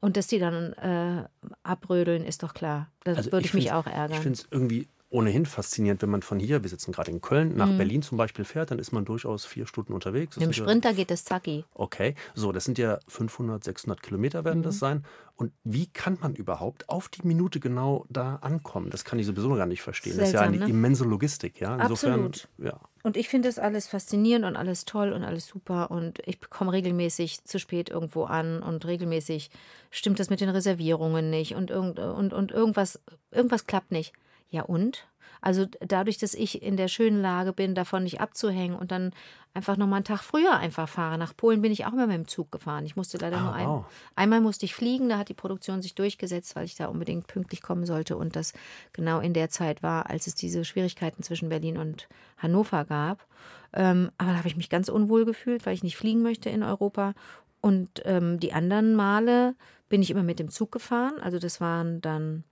[0.00, 1.24] Und dass die dann äh,
[1.62, 2.90] abrödeln, ist doch klar.
[3.04, 4.16] Da Also würde ich, mich find's- auch ärgern.
[4.18, 7.56] Ich finde es irgendwie ohnehin faszinierend, wenn man von hier, wir sitzen gerade in Köln,
[7.56, 10.34] nach Berlin zum Beispiel fährt, dann ist man durchaus vier Stunden unterwegs.
[10.34, 11.64] Das Mit dem sind ja- Sprinter geht es zacki.
[11.72, 14.64] Okay, so, das sind ja 500, 600 Kilometer werden Mhm.
[14.64, 15.04] das sein.
[15.36, 18.90] Und wie kann man überhaupt auf die Minute genau da ankommen?
[18.90, 20.16] Das kann ich sowieso gar nicht verstehen.
[20.16, 20.70] das ist ja Seltsam, eine ne?
[20.70, 21.76] immense Logistik, ja.
[21.76, 22.48] Insofern, Absolut.
[22.58, 22.80] ja.
[23.04, 25.90] Und ich finde das alles faszinierend und alles toll und alles super.
[25.90, 29.50] Und ich komme regelmäßig zu spät irgendwo an und regelmäßig
[29.90, 32.98] stimmt das mit den Reservierungen nicht und, irgend, und, und irgendwas,
[33.30, 34.12] irgendwas klappt nicht.
[34.54, 35.06] Ja und?
[35.40, 39.12] Also dadurch, dass ich in der schönen Lage bin, davon nicht abzuhängen und dann
[39.52, 41.18] einfach nochmal einen Tag früher einfach fahre.
[41.18, 42.86] Nach Polen bin ich auch immer mit dem Zug gefahren.
[42.86, 43.84] Ich musste leider Ah, nur ein, wow.
[44.14, 47.60] einmal musste ich fliegen, da hat die Produktion sich durchgesetzt, weil ich da unbedingt pünktlich
[47.62, 48.54] kommen sollte und das
[48.92, 53.26] genau in der Zeit war, als es diese Schwierigkeiten zwischen Berlin und Hannover gab.
[53.74, 56.62] Ähm, aber da habe ich mich ganz unwohl gefühlt, weil ich nicht fliegen möchte in
[56.62, 57.12] Europa.
[57.60, 59.56] Und ähm, die anderen Male
[59.90, 61.20] bin ich immer mit dem Zug gefahren.
[61.20, 62.44] Also das waren dann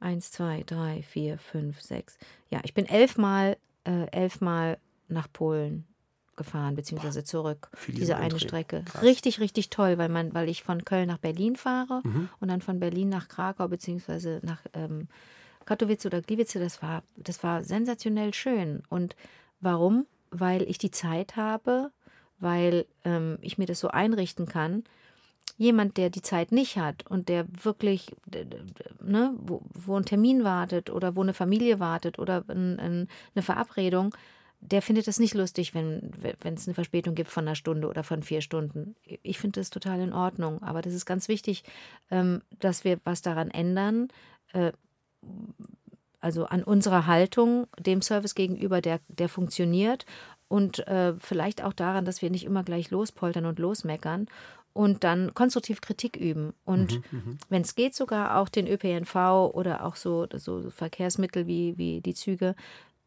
[0.00, 2.18] eins, zwei, drei, vier, fünf, sechs.
[2.50, 4.78] Ja, ich bin elfmal, äh, elfmal
[5.08, 5.86] nach Polen
[6.36, 7.70] gefahren, beziehungsweise zurück.
[7.74, 8.44] Viele Diese eine Einträge.
[8.48, 8.82] Strecke.
[8.84, 9.02] Krass.
[9.02, 12.28] Richtig, richtig toll, weil man, weil ich von Köln nach Berlin fahre Mhm.
[12.40, 15.08] und dann von Berlin nach Krakau, beziehungsweise nach ähm,
[15.64, 18.82] Katowice oder Gliwice, das war, das war sensationell schön.
[18.90, 19.16] Und
[19.60, 20.06] warum?
[20.30, 21.90] Weil ich die Zeit habe,
[22.38, 24.84] weil ähm, ich mir das so einrichten kann.
[25.58, 28.14] Jemand, der die Zeit nicht hat und der wirklich,
[29.02, 33.42] ne, wo, wo ein Termin wartet oder wo eine Familie wartet oder ein, ein, eine
[33.42, 34.14] Verabredung,
[34.60, 38.02] der findet das nicht lustig, wenn wenn es eine Verspätung gibt von einer Stunde oder
[38.02, 38.96] von vier Stunden.
[39.22, 40.62] Ich finde das total in Ordnung.
[40.62, 41.62] Aber das ist ganz wichtig,
[42.10, 44.08] ähm, dass wir was daran ändern.
[44.52, 44.72] Äh,
[46.20, 50.06] also an unserer Haltung dem Service gegenüber, der, der funktioniert.
[50.48, 54.26] Und äh, vielleicht auch daran, dass wir nicht immer gleich lospoltern und losmeckern
[54.76, 56.52] und dann konstruktiv Kritik üben.
[56.64, 57.00] Und
[57.48, 59.14] wenn es geht, sogar auch den ÖPNV
[59.54, 62.54] oder auch so, so Verkehrsmittel wie, wie die Züge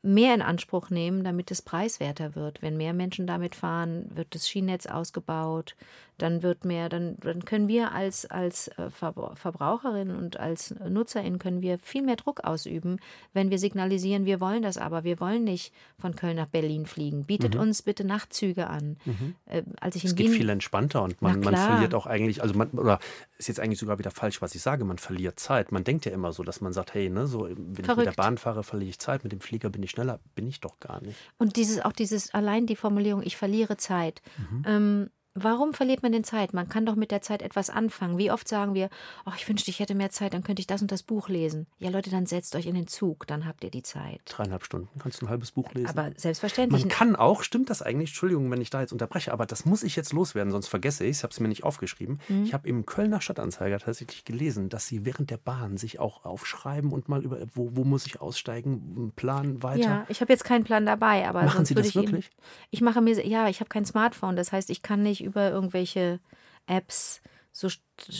[0.01, 2.61] mehr in Anspruch nehmen, damit es preiswerter wird.
[2.61, 5.75] Wenn mehr Menschen damit fahren, wird das Schienennetz ausgebaut,
[6.21, 11.39] dann wird mehr, dann, dann können wir als, als äh, Verbra- Verbraucherin und als Nutzerin
[11.39, 12.99] können wir viel mehr Druck ausüben,
[13.33, 17.25] wenn wir signalisieren, wir wollen das aber, wir wollen nicht von Köln nach Berlin fliegen.
[17.25, 18.97] Bietet uns bitte Nachtzüge an.
[19.45, 22.41] Äh, als ich Es in geht Wien viel entspannter und man, man verliert auch eigentlich,
[22.41, 22.99] also man, oder
[23.37, 25.71] ist jetzt eigentlich sogar wieder falsch, was ich sage, man verliert Zeit.
[25.71, 27.85] Man denkt ja immer so, dass man sagt, hey, ne, so, wenn ich mit der
[27.85, 28.15] Verrückt.
[28.17, 31.01] Bahn fahre, verliere ich Zeit, mit dem Flieger bin ich schneller, bin ich doch gar
[31.01, 31.17] nicht.
[31.37, 34.21] Und dieses, auch dieses, allein die Formulierung, ich verliere Zeit.
[34.37, 34.63] Mhm.
[34.65, 35.09] Ähm,
[35.41, 36.53] Warum verliert man den Zeit?
[36.53, 38.17] Man kann doch mit der Zeit etwas anfangen.
[38.17, 38.89] Wie oft sagen wir,
[39.25, 41.67] oh, ich wünschte, ich hätte mehr Zeit, dann könnte ich das und das Buch lesen.
[41.79, 44.21] Ja, Leute, dann setzt euch in den Zug, dann habt ihr die Zeit.
[44.25, 44.89] Dreieinhalb Stunden.
[44.99, 45.87] Kannst du ein halbes Buch lesen?
[45.87, 46.81] Aber selbstverständlich.
[46.81, 48.09] Man kann auch, stimmt das eigentlich?
[48.09, 51.11] Entschuldigung, wenn ich da jetzt unterbreche, aber das muss ich jetzt loswerden, sonst vergesse ich
[51.11, 51.17] es.
[51.17, 52.19] Ich habe es mir nicht aufgeschrieben.
[52.27, 52.43] Mhm.
[52.43, 56.91] Ich habe im Kölner Stadtanzeiger tatsächlich gelesen, dass sie während der Bahn sich auch aufschreiben
[56.91, 59.79] und mal über, wo, wo muss ich aussteigen, Plan weiter.
[59.79, 62.27] Ja, ich habe jetzt keinen Plan dabei, aber machen Sie das ich wirklich?
[62.27, 65.49] Eben, ich mache mir, ja, ich habe kein Smartphone, das heißt, ich kann nicht über
[65.49, 66.19] irgendwelche
[66.67, 67.21] Apps
[67.59, 67.67] so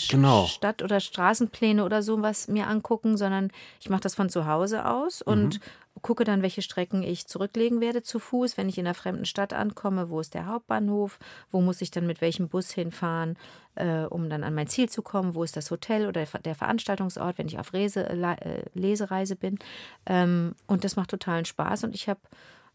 [0.09, 0.45] genau.
[0.45, 5.21] Stadt- oder Straßenpläne oder sowas mir angucken, sondern ich mache das von zu Hause aus
[5.21, 6.01] und mhm.
[6.01, 9.53] gucke dann, welche Strecken ich zurücklegen werde zu Fuß, wenn ich in einer fremden Stadt
[9.53, 10.09] ankomme.
[10.09, 11.19] Wo ist der Hauptbahnhof?
[11.51, 13.37] Wo muss ich dann mit welchem Bus hinfahren,
[13.75, 15.35] äh, um dann an mein Ziel zu kommen?
[15.35, 19.57] Wo ist das Hotel oder der Veranstaltungsort, wenn ich auf Rese, äh, Lesereise bin?
[20.05, 22.19] Ähm, und das macht totalen Spaß und ich habe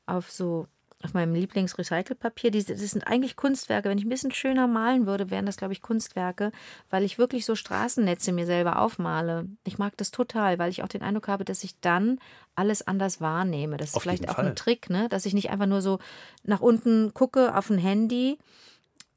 [0.06, 0.66] auf so
[1.04, 2.50] auf meinem Lieblingsrecycelpapier.
[2.50, 3.88] das sind eigentlich Kunstwerke.
[3.88, 6.50] Wenn ich ein bisschen schöner malen würde, wären das, glaube ich, Kunstwerke,
[6.90, 9.46] weil ich wirklich so Straßennetze mir selber aufmale.
[9.64, 12.18] Ich mag das total, weil ich auch den Eindruck habe, dass ich dann
[12.54, 13.76] alles anders wahrnehme.
[13.76, 14.46] Das ist auf vielleicht auch Fall.
[14.46, 15.08] ein Trick, ne?
[15.08, 15.98] dass ich nicht einfach nur so
[16.42, 18.38] nach unten gucke auf ein Handy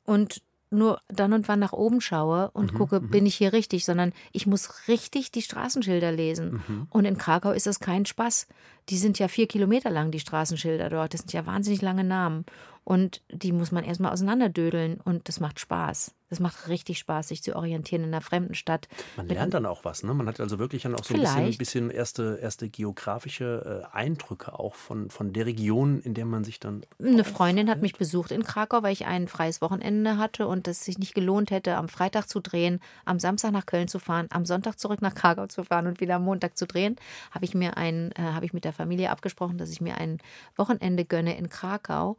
[0.04, 3.10] und nur dann und wann nach oben schaue und mhm, gucke, mhm.
[3.10, 6.62] bin ich hier richtig, sondern ich muss richtig die Straßenschilder lesen.
[6.68, 6.88] Mhm.
[6.90, 8.48] Und in Krakau ist das kein Spaß.
[8.90, 11.14] Die sind ja vier Kilometer lang, die Straßenschilder dort.
[11.14, 12.46] Das sind ja wahnsinnig lange Namen.
[12.88, 16.16] Und die muss man erstmal auseinanderdödeln und das macht Spaß.
[16.30, 18.88] Das macht richtig Spaß, sich zu orientieren in einer fremden Stadt.
[19.18, 20.14] Man lernt dann auch was, ne?
[20.14, 24.58] Man hat also wirklich dann auch so ein bisschen, bisschen, erste, erste geografische äh, Eindrücke
[24.58, 26.86] auch von, von der Region, in der man sich dann.
[26.98, 30.86] Eine Freundin hat mich besucht in Krakau, weil ich ein freies Wochenende hatte und es
[30.86, 34.46] sich nicht gelohnt hätte, am Freitag zu drehen, am Samstag nach Köln zu fahren, am
[34.46, 36.96] Sonntag zurück nach Krakau zu fahren und wieder am Montag zu drehen.
[37.32, 40.20] Habe ich mir ein, äh, habe ich mit der Familie abgesprochen, dass ich mir ein
[40.56, 42.18] Wochenende gönne in Krakau.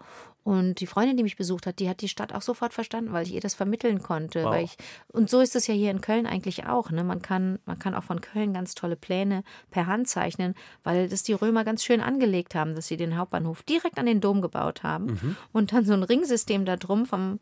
[0.49, 3.27] Und die Freundin, die mich besucht hat, die hat die Stadt auch sofort verstanden, weil
[3.27, 4.45] ich ihr das vermitteln konnte.
[4.45, 4.57] Wow.
[4.57, 6.91] Ich, und so ist es ja hier in Köln eigentlich auch.
[6.91, 7.05] Ne?
[7.05, 11.23] Man, kann, man kann auch von Köln ganz tolle Pläne per Hand zeichnen, weil das
[11.23, 14.83] die Römer ganz schön angelegt haben, dass sie den Hauptbahnhof direkt an den Dom gebaut
[14.83, 15.37] haben mhm.
[15.53, 17.41] und dann so ein Ringsystem da drum vom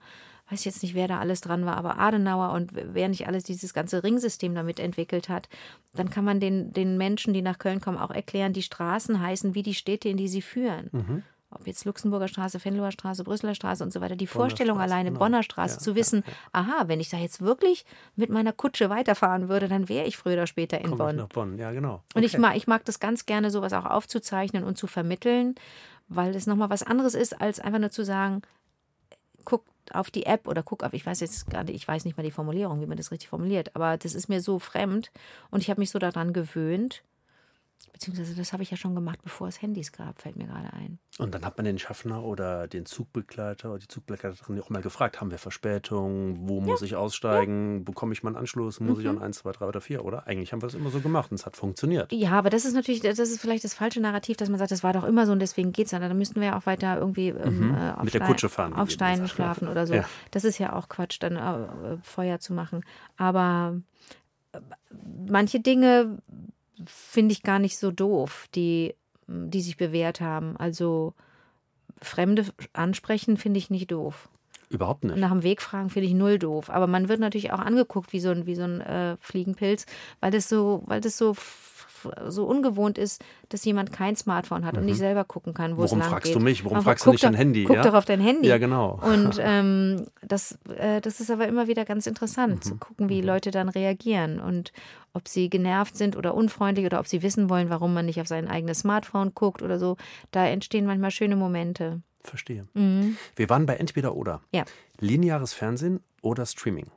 [0.51, 3.75] weiß jetzt nicht, wer da alles dran war, aber Adenauer und wer nicht alles dieses
[3.75, 5.49] ganze Ringsystem damit entwickelt hat,
[5.95, 9.57] dann kann man den, den Menschen, die nach Köln kommen, auch erklären, die Straßen heißen
[9.57, 10.89] wie die Städte, in die sie führen.
[10.93, 14.77] Mhm ob jetzt Luxemburger Straße, Venloer Straße, Brüsseler Straße und so weiter, die Bonner Vorstellung
[14.77, 15.21] Straße, alleine, genau.
[15.21, 16.37] Bonner Straße, ja, zu wissen, ja, ja.
[16.53, 17.85] aha, wenn ich da jetzt wirklich
[18.17, 21.11] mit meiner Kutsche weiterfahren würde, dann wäre ich früher oder später in Komm Bonn.
[21.11, 21.95] Ich nach Bonn, ja, genau.
[21.95, 22.03] Okay.
[22.17, 25.55] Und ich mag, ich mag das ganz gerne, sowas auch aufzuzeichnen und zu vermitteln,
[26.09, 28.43] weil es nochmal was anderes ist, als einfach nur zu sagen,
[29.45, 32.17] guck auf die App oder guck auf, ich weiß jetzt gar nicht, ich weiß nicht
[32.17, 35.13] mal die Formulierung, wie man das richtig formuliert, aber das ist mir so fremd
[35.51, 37.03] und ich habe mich so daran gewöhnt,
[37.97, 40.99] Beziehungsweise das habe ich ja schon gemacht, bevor es Handys gab, fällt mir gerade ein.
[41.19, 45.19] Und dann hat man den Schaffner oder den Zugbegleiter oder die Zugbegleiterin auch mal gefragt,
[45.19, 46.89] haben wir Verspätung, wo muss ja.
[46.89, 47.85] ich aussteigen, ja.
[47.85, 49.03] bekomme ich meinen Anschluss, muss mhm.
[49.03, 50.27] ich an 1, 2, 3 oder 4, oder?
[50.27, 52.13] Eigentlich haben wir das immer so gemacht und es hat funktioniert.
[52.13, 54.83] Ja, aber das ist natürlich, das ist vielleicht das falsche Narrativ, dass man sagt, das
[54.83, 56.03] war doch immer so und deswegen geht es dann.
[56.03, 57.75] Dann müssten wir ja auch weiter irgendwie ähm, mhm.
[57.75, 59.95] äh, auf, Mit der Kutsche fahren, auf Steinen schlafen oder so.
[59.95, 60.05] Ja.
[60.33, 62.85] Das ist ja auch Quatsch, dann äh, Feuer zu machen.
[63.17, 63.81] Aber
[64.53, 64.61] äh,
[65.31, 66.19] manche Dinge
[66.85, 68.95] finde ich gar nicht so doof, die,
[69.27, 70.57] die sich bewährt haben.
[70.57, 71.15] Also
[72.03, 74.29] Fremde ansprechen finde ich nicht doof.
[74.69, 75.17] Überhaupt nicht.
[75.17, 76.71] Nach dem Weg fragen finde ich null doof.
[76.71, 79.87] Aber man wird natürlich auch angeguckt wie so ein, wie so ein äh, Fliegenpilz,
[80.21, 81.35] weil das so, weil das so
[82.29, 84.81] so ungewohnt ist, dass jemand kein Smartphone hat mhm.
[84.81, 86.37] und nicht selber gucken kann, wo Warum es lang fragst geht.
[86.37, 86.65] du mich?
[86.65, 87.65] Warum fragst du nicht dein Handy?
[87.65, 87.83] Guck ja?
[87.83, 88.49] doch auf dein Handy.
[88.49, 89.01] Ja, genau.
[89.03, 92.63] Und ähm, das, äh, das ist aber immer wieder ganz interessant, mhm.
[92.63, 93.29] zu gucken, wie mhm.
[93.29, 94.73] Leute dann reagieren und
[95.17, 98.29] ob sie genervt sind oder unfreundlich oder ob sie wissen wollen, warum man nicht auf
[98.29, 99.97] sein eigenes Smartphone guckt oder so.
[100.31, 102.03] Da entstehen manchmal schöne Momente.
[102.23, 102.69] Verstehe.
[102.75, 103.17] Mhm.
[103.35, 104.43] Wir waren bei entweder oder.
[104.53, 104.65] Ja.
[105.01, 106.91] Lineares Fernsehen oder Streaming?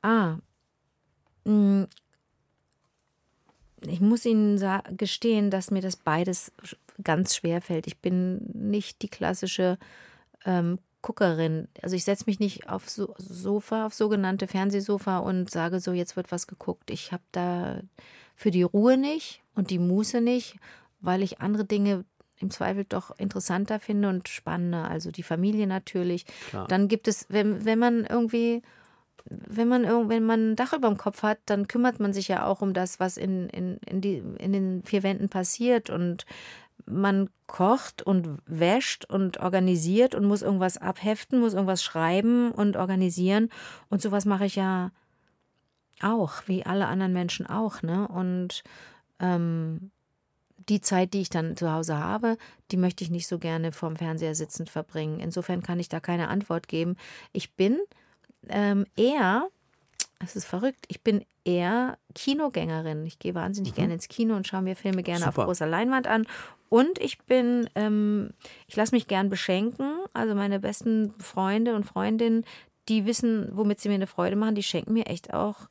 [0.00, 0.38] Ah.
[1.44, 1.86] Mh, mm,
[3.82, 4.60] ich muss Ihnen
[4.96, 6.52] gestehen, dass mir das beides
[7.04, 7.86] ganz schwer fällt.
[7.86, 9.78] Ich bin nicht die klassische
[10.44, 11.68] ähm, Guckerin.
[11.82, 16.16] Also ich setze mich nicht auf so Sofa, auf sogenannte Fernsehsofa und sage so, jetzt
[16.16, 16.90] wird was geguckt.
[16.90, 17.80] Ich habe da
[18.34, 20.56] für die Ruhe nicht und die Muße nicht,
[21.00, 22.04] weil ich andere Dinge
[22.40, 24.88] im Zweifel doch interessanter finde und spannender.
[24.88, 26.24] Also die Familie natürlich.
[26.50, 26.66] Klar.
[26.68, 28.62] Dann gibt es, wenn, wenn man irgendwie
[29.30, 32.46] wenn man, wenn man ein Dach über dem Kopf hat, dann kümmert man sich ja
[32.46, 35.90] auch um das, was in, in, in, die, in den vier Wänden passiert.
[35.90, 36.24] Und
[36.88, 43.50] man kocht und wäscht und organisiert und muss irgendwas abheften, muss irgendwas schreiben und organisieren.
[43.88, 44.90] Und sowas mache ich ja
[46.00, 47.82] auch, wie alle anderen Menschen auch.
[47.82, 48.06] Ne?
[48.08, 48.62] Und
[49.20, 49.90] ähm,
[50.68, 52.36] die Zeit, die ich dann zu Hause habe,
[52.70, 55.20] die möchte ich nicht so gerne vorm Fernseher sitzend verbringen.
[55.20, 56.96] Insofern kann ich da keine Antwort geben.
[57.32, 57.78] Ich bin
[58.48, 59.48] ähm, eher,
[60.22, 63.06] es ist verrückt, ich bin eher Kinogängerin.
[63.06, 63.76] Ich gehe wahnsinnig mhm.
[63.76, 65.42] gerne ins Kino und schaue mir Filme gerne Super.
[65.42, 66.26] auf großer Leinwand an.
[66.68, 68.30] Und ich bin, ähm,
[68.66, 69.90] ich lasse mich gern beschenken.
[70.12, 72.44] Also meine besten Freunde und Freundinnen,
[72.88, 75.68] die wissen, womit sie mir eine Freude machen, die schenken mir echt auch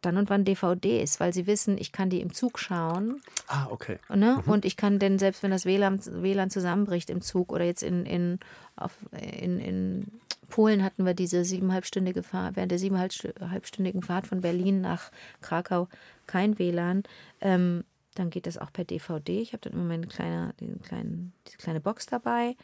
[0.00, 3.20] dann und wann DVDs, weil sie wissen, ich kann die im Zug schauen.
[3.48, 3.98] Ah, okay.
[4.08, 4.42] Ne?
[4.44, 4.52] Mhm.
[4.52, 8.06] Und ich kann denn, selbst wenn das WLAN, WLAN zusammenbricht im Zug oder jetzt in,
[8.06, 8.38] in,
[8.76, 14.80] auf, in, in Polen hatten wir diese siebeneinhalbstündige Fahrt, während der siebeneinhalbstündigen Fahrt von Berlin
[14.80, 15.10] nach
[15.42, 15.88] Krakau
[16.26, 17.02] kein WLAN.
[17.40, 17.84] Ähm,
[18.20, 19.40] dann geht das auch per DVD.
[19.40, 22.56] Ich habe dann immer meine kleine, diesen kleinen, diese kleine Box dabei.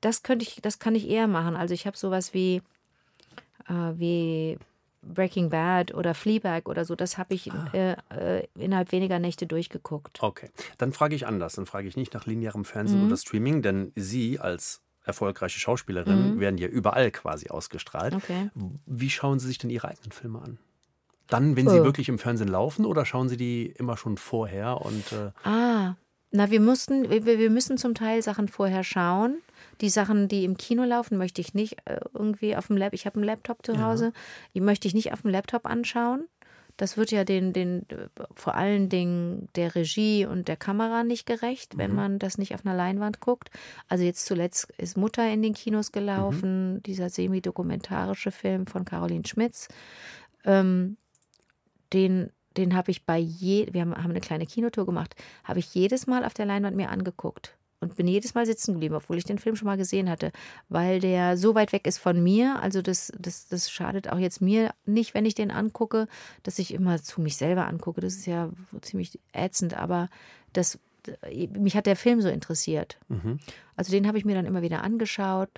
[0.00, 1.56] Das könnte ich, das kann ich eher machen.
[1.56, 2.62] Also ich habe sowas wie,
[3.68, 4.56] äh, wie
[5.02, 7.70] Breaking Bad oder Fleabag oder so, das habe ich ah.
[7.72, 10.22] äh, äh, innerhalb weniger Nächte durchgeguckt.
[10.22, 11.54] Okay, dann frage ich anders.
[11.54, 13.06] Dann frage ich nicht nach linearem Fernsehen mhm.
[13.08, 16.40] oder Streaming, denn Sie als erfolgreiche Schauspielerin mhm.
[16.40, 18.14] werden ja überall quasi ausgestrahlt.
[18.14, 18.50] Okay.
[18.86, 20.58] Wie schauen Sie sich denn Ihre eigenen Filme an?
[21.30, 21.84] Dann, wenn sie oh.
[21.84, 24.84] wirklich im Fernsehen laufen oder schauen Sie die immer schon vorher?
[24.84, 25.94] Und, äh ah,
[26.32, 29.38] na, wir mussten, wir, wir müssen zum Teil Sachen vorher schauen.
[29.80, 32.94] Die Sachen, die im Kino laufen, möchte ich nicht äh, irgendwie auf dem Laptop.
[32.94, 34.06] Ich habe einen Laptop zu Hause.
[34.06, 34.12] Ja.
[34.54, 36.28] Die möchte ich nicht auf dem Laptop anschauen.
[36.76, 37.84] Das wird ja den, den,
[38.34, 41.96] vor allen Dingen der Regie und der Kamera nicht gerecht, wenn mhm.
[41.96, 43.50] man das nicht auf einer Leinwand guckt.
[43.88, 46.82] Also jetzt zuletzt ist Mutter in den Kinos gelaufen, mhm.
[46.84, 49.68] dieser semi-dokumentarische Film von Caroline Schmitz.
[50.44, 50.96] Ähm,
[51.92, 55.74] den, den habe ich bei je, wir haben, haben eine kleine Kinotour gemacht, habe ich
[55.74, 59.24] jedes Mal auf der Leinwand mir angeguckt und bin jedes Mal sitzen geblieben, obwohl ich
[59.24, 60.32] den Film schon mal gesehen hatte,
[60.68, 62.60] weil der so weit weg ist von mir.
[62.60, 66.06] Also das, das, das schadet auch jetzt mir nicht, wenn ich den angucke,
[66.42, 68.00] dass ich immer zu mich selber angucke.
[68.02, 68.50] Das ist ja
[68.82, 70.08] ziemlich ätzend, aber
[70.52, 70.78] das
[71.56, 72.98] mich hat der Film so interessiert.
[73.08, 73.38] Mhm.
[73.74, 75.48] Also den habe ich mir dann immer wieder angeschaut.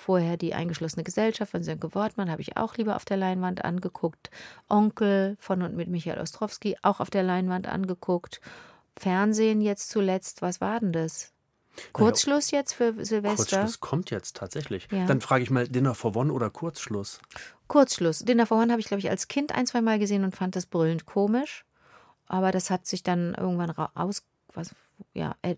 [0.00, 4.30] Vorher die eingeschlossene Gesellschaft von Sönke Wortmann habe ich auch lieber auf der Leinwand angeguckt.
[4.66, 8.40] Onkel von und mit Michael Ostrowski auch auf der Leinwand angeguckt.
[8.96, 11.34] Fernsehen jetzt zuletzt, was war denn das?
[11.92, 13.36] Kurzschluss jetzt für Silvester?
[13.36, 14.88] Kurzschluss kommt jetzt tatsächlich.
[14.90, 15.04] Ja.
[15.04, 17.20] Dann frage ich mal, Dinner for One oder Kurzschluss?
[17.68, 18.20] Kurzschluss.
[18.20, 20.56] Dinner for One habe ich, glaube ich, als Kind ein, zwei Mal gesehen und fand
[20.56, 21.66] das brüllend komisch.
[22.26, 24.22] Aber das hat sich dann irgendwann aus,
[24.54, 24.74] was,
[25.12, 25.56] ja, äh,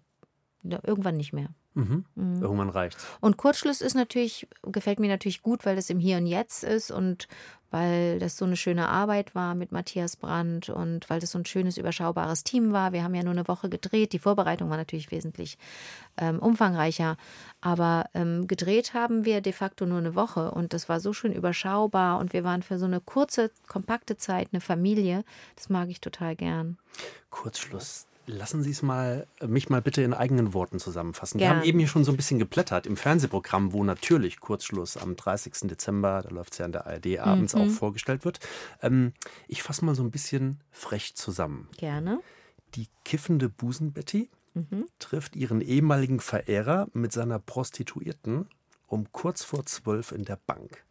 [0.64, 1.50] irgendwann nicht mehr.
[1.74, 2.04] Mhm.
[2.14, 2.42] Mhm.
[2.42, 3.06] Irgendwann reicht's.
[3.20, 6.90] Und Kurzschluss ist natürlich, gefällt mir natürlich gut, weil das im Hier und Jetzt ist
[6.90, 7.28] und
[7.70, 11.46] weil das so eine schöne Arbeit war mit Matthias Brandt und weil das so ein
[11.46, 12.92] schönes, überschaubares Team war.
[12.92, 14.12] Wir haben ja nur eine Woche gedreht.
[14.12, 15.56] Die Vorbereitung war natürlich wesentlich
[16.18, 17.16] ähm, umfangreicher.
[17.62, 21.32] Aber ähm, gedreht haben wir de facto nur eine Woche und das war so schön
[21.32, 25.24] überschaubar und wir waren für so eine kurze, kompakte Zeit eine Familie.
[25.56, 26.76] Das mag ich total gern.
[27.30, 31.38] Kurzschluss Lassen Sie es mal, mich mal bitte in eigenen Worten zusammenfassen.
[31.38, 31.50] Gern.
[31.50, 35.16] Wir haben eben hier schon so ein bisschen geplättert im Fernsehprogramm, wo natürlich Kurzschluss am
[35.16, 35.68] 30.
[35.68, 37.62] Dezember, da läuft es ja an der ARD abends mhm.
[37.62, 38.38] auch vorgestellt wird.
[38.80, 39.12] Ähm,
[39.48, 41.68] ich fasse mal so ein bisschen frech zusammen.
[41.76, 42.20] Gerne.
[42.76, 44.86] Die kiffende Busenbetty mhm.
[44.98, 48.46] trifft ihren ehemaligen Verehrer mit seiner Prostituierten
[48.86, 50.84] um kurz vor zwölf in der Bank.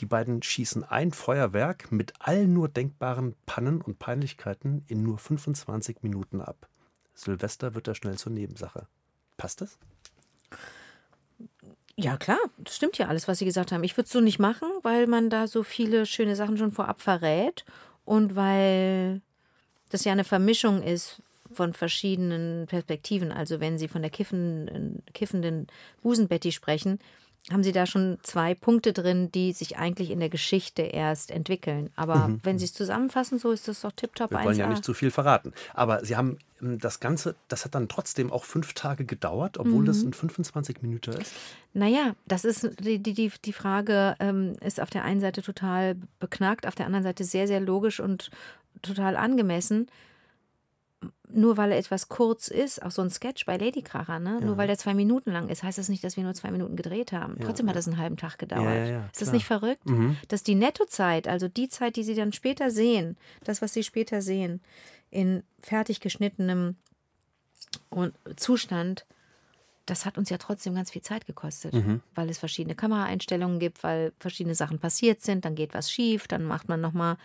[0.00, 6.02] Die beiden schießen ein Feuerwerk mit allen nur denkbaren Pannen und Peinlichkeiten in nur 25
[6.02, 6.68] Minuten ab.
[7.14, 8.86] Silvester wird da schnell zur Nebensache.
[9.36, 9.78] Passt das?
[11.98, 13.82] Ja, klar, das stimmt ja alles, was Sie gesagt haben.
[13.82, 17.00] Ich würde es so nicht machen, weil man da so viele schöne Sachen schon vorab
[17.00, 17.64] verrät
[18.04, 19.22] und weil
[19.88, 23.32] das ja eine Vermischung ist von verschiedenen Perspektiven.
[23.32, 25.68] Also wenn Sie von der kiffenden, kiffenden
[26.02, 26.98] Busenbetty sprechen,
[27.50, 31.90] haben Sie da schon zwei Punkte drin, die sich eigentlich in der Geschichte erst entwickeln.
[31.94, 32.40] Aber mhm.
[32.42, 34.32] wenn Sie es zusammenfassen, so ist das doch tipptopp.
[34.32, 35.52] Wir wollen ja nicht zu viel verraten.
[35.72, 39.82] Aber Sie haben ähm, das Ganze, das hat dann trotzdem auch fünf Tage gedauert, obwohl
[39.82, 39.86] mhm.
[39.86, 41.32] das in 25 Minuten ist?
[41.72, 46.66] Naja, das ist die, die, die Frage ähm, ist auf der einen Seite total beknackt,
[46.66, 48.30] auf der anderen Seite sehr, sehr logisch und
[48.82, 49.86] total angemessen
[51.32, 54.38] nur weil er etwas kurz ist, auch so ein Sketch bei Lady Kracher, ne?
[54.40, 54.46] Ja.
[54.46, 56.76] nur weil der zwei Minuten lang ist, heißt das nicht, dass wir nur zwei Minuten
[56.76, 57.36] gedreht haben.
[57.38, 58.88] Ja, Trotzdem hat das einen halben Tag gedauert.
[58.88, 59.84] Ja, ist das nicht verrückt?
[59.88, 60.16] Mhm.
[60.28, 64.22] Dass die Nettozeit, also die Zeit, die sie dann später sehen, das, was sie später
[64.22, 64.60] sehen,
[65.10, 66.76] in fertig geschnittenem
[68.36, 69.06] Zustand,
[69.86, 72.02] das hat uns ja trotzdem ganz viel Zeit gekostet, mhm.
[72.14, 76.44] weil es verschiedene Kameraeinstellungen gibt, weil verschiedene Sachen passiert sind, dann geht was schief, dann
[76.44, 77.16] macht man nochmal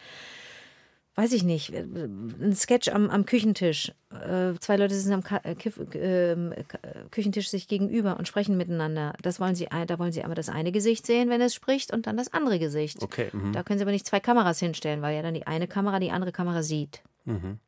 [1.15, 3.91] weiß ich nicht, ein Sketch am, am Küchentisch.
[4.11, 5.55] Äh, zwei Leute sitzen am Ka äh,
[5.95, 6.63] ähm, äh,
[7.11, 9.13] Küchentisch sich gegenüber und sprechen miteinander.
[9.21, 12.07] Das wollen sie, da wollen sie einmal das eine Gesicht sehen, wenn es spricht, und
[12.07, 13.01] dann das andere Gesicht.
[13.03, 13.29] Okay.
[13.33, 13.51] Mhm.
[13.51, 16.11] Da können sie aber nicht zwei Kameras hinstellen, weil ja dann die eine Kamera die
[16.11, 17.01] andere Kamera sieht.
[17.25, 17.59] Mhm.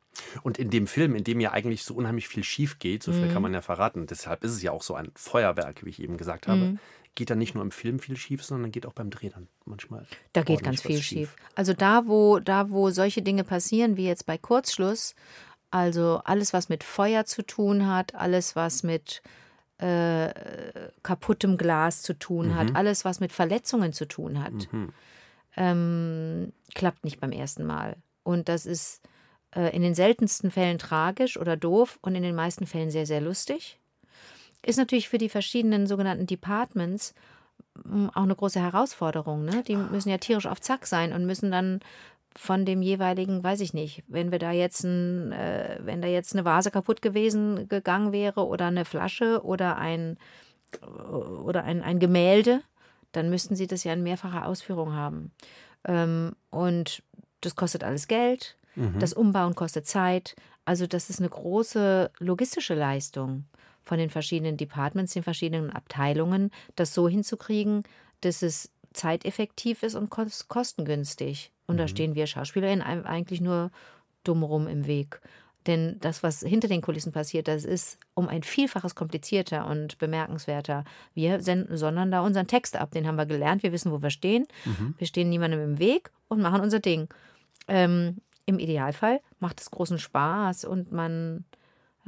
[0.42, 3.26] Und in dem Film, in dem ja eigentlich so unheimlich viel schief geht, so viel
[3.26, 3.32] mhm.
[3.32, 6.16] kann man ja verraten, deshalb ist es ja auch so ein Feuerwerk, wie ich eben
[6.16, 6.78] gesagt habe, mhm.
[7.14, 10.06] Geht dann nicht nur im Film viel schief, sondern geht auch beim Dreh dann manchmal.
[10.32, 11.30] Da geht ganz viel schief.
[11.30, 11.36] schief.
[11.54, 15.14] Also da wo, da, wo solche Dinge passieren, wie jetzt bei Kurzschluss,
[15.70, 19.22] also alles, was mit Feuer zu tun hat, alles, was mit
[19.78, 20.32] äh,
[21.02, 22.54] kaputtem Glas zu tun mhm.
[22.54, 24.92] hat, alles, was mit Verletzungen zu tun hat, mhm.
[25.56, 27.96] ähm, klappt nicht beim ersten Mal.
[28.22, 29.02] Und das ist
[29.54, 33.20] äh, in den seltensten Fällen tragisch oder doof und in den meisten Fällen sehr, sehr
[33.20, 33.80] lustig.
[34.66, 37.14] Ist natürlich für die verschiedenen sogenannten Departments
[37.82, 39.44] hm, auch eine große Herausforderung.
[39.44, 39.62] Ne?
[39.66, 41.80] Die müssen ja tierisch auf Zack sein und müssen dann
[42.36, 46.32] von dem jeweiligen, weiß ich nicht, wenn wir da jetzt ein, äh, wenn da jetzt
[46.32, 50.18] eine Vase kaputt gewesen gegangen wäre oder eine Flasche oder ein
[51.44, 52.62] oder ein, ein Gemälde,
[53.12, 55.30] dann müssten sie das ja in mehrfacher Ausführung haben.
[55.84, 57.02] Ähm, und
[57.42, 58.56] das kostet alles Geld.
[58.74, 58.98] Mhm.
[58.98, 60.34] Das Umbauen kostet Zeit.
[60.64, 63.44] Also das ist eine große logistische Leistung
[63.84, 67.82] von den verschiedenen Departments, den verschiedenen Abteilungen, das so hinzukriegen,
[68.20, 71.50] dass es zeiteffektiv ist und kostengünstig.
[71.66, 71.78] Und mhm.
[71.78, 73.70] da stehen wir SchauspielerInnen eigentlich nur
[74.22, 75.20] dumm rum im Weg.
[75.66, 80.84] Denn das, was hinter den Kulissen passiert, das ist um ein Vielfaches komplizierter und bemerkenswerter.
[81.14, 82.90] Wir senden, sondern da unseren Text ab.
[82.90, 83.62] Den haben wir gelernt.
[83.62, 84.46] Wir wissen, wo wir stehen.
[84.64, 84.94] Mhm.
[84.98, 87.08] Wir stehen niemandem im Weg und machen unser Ding.
[87.66, 91.44] Ähm, Im Idealfall macht es großen Spaß und man,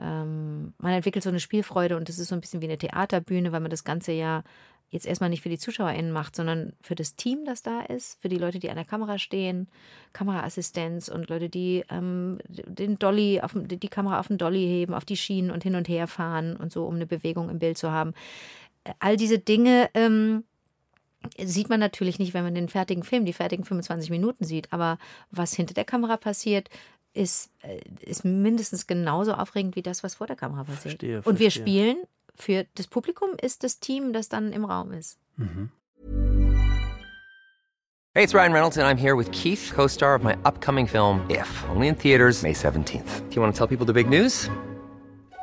[0.00, 3.52] ähm, man entwickelt so eine Spielfreude und es ist so ein bisschen wie eine Theaterbühne,
[3.52, 4.42] weil man das ganze ja
[4.90, 8.28] jetzt erstmal nicht für die ZuschauerInnen macht, sondern für das Team, das da ist, für
[8.28, 9.68] die Leute, die an der Kamera stehen,
[10.12, 15.04] Kameraassistenz und Leute, die ähm, den Dolly auf, die Kamera auf den Dolly heben, auf
[15.04, 17.90] die Schienen und hin und her fahren und so, um eine Bewegung im Bild zu
[17.90, 18.14] haben.
[19.00, 20.44] All diese Dinge ähm,
[21.38, 24.72] sieht man natürlich nicht, wenn man den fertigen Film, die fertigen 25 Minuten sieht.
[24.72, 24.98] Aber
[25.30, 26.68] was hinter der Kamera passiert,
[27.16, 31.00] ist, äh, ist mindestens genauso aufregend wie das, was vor der Kamera passiert.
[31.00, 31.96] Verstehe, Und wir spielen
[32.34, 35.18] für das Publikum ist das Team, das dann im Raum ist.
[35.36, 35.70] Mhm.
[38.14, 41.64] Hey, it's Ryan Reynolds and I'm here with Keith, co-star of my upcoming film If,
[41.68, 43.28] only in theaters May 17th.
[43.28, 44.48] Do you want to tell people the big news?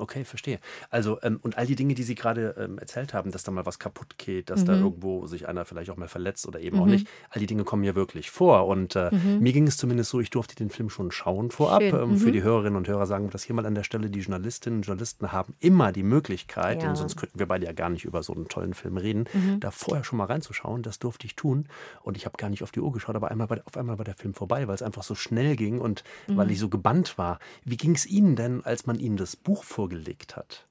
[0.00, 0.60] Okay, verstehe.
[0.88, 3.66] Also, ähm, und all die Dinge, die Sie gerade ähm, erzählt haben, dass da mal
[3.66, 4.66] was kaputt geht, dass mhm.
[4.66, 6.82] da irgendwo sich einer vielleicht auch mal verletzt oder eben mhm.
[6.82, 8.66] auch nicht, all die Dinge kommen ja wirklich vor.
[8.66, 9.40] Und äh, mhm.
[9.40, 11.82] mir ging es zumindest so, ich durfte den Film schon schauen vorab.
[11.82, 12.32] Ähm, für mhm.
[12.32, 14.86] die Hörerinnen und Hörer sagen wir das hier mal an der Stelle, die Journalistinnen und
[14.86, 16.88] Journalisten haben immer die Möglichkeit, ja.
[16.88, 19.60] denn sonst könnten wir beide ja gar nicht über so einen tollen Film reden, mhm.
[19.60, 20.82] da vorher schon mal reinzuschauen.
[20.82, 21.66] Das durfte ich tun.
[22.02, 24.04] Und ich habe gar nicht auf die Uhr geschaut, aber einmal bei, auf einmal war
[24.04, 26.52] der Film vorbei, weil es einfach so schnell ging und weil mhm.
[26.52, 27.38] ich so gebannt war.
[27.64, 30.66] Wie ging es Ihnen denn, als man Ihnen das Buch vorgelegt hat?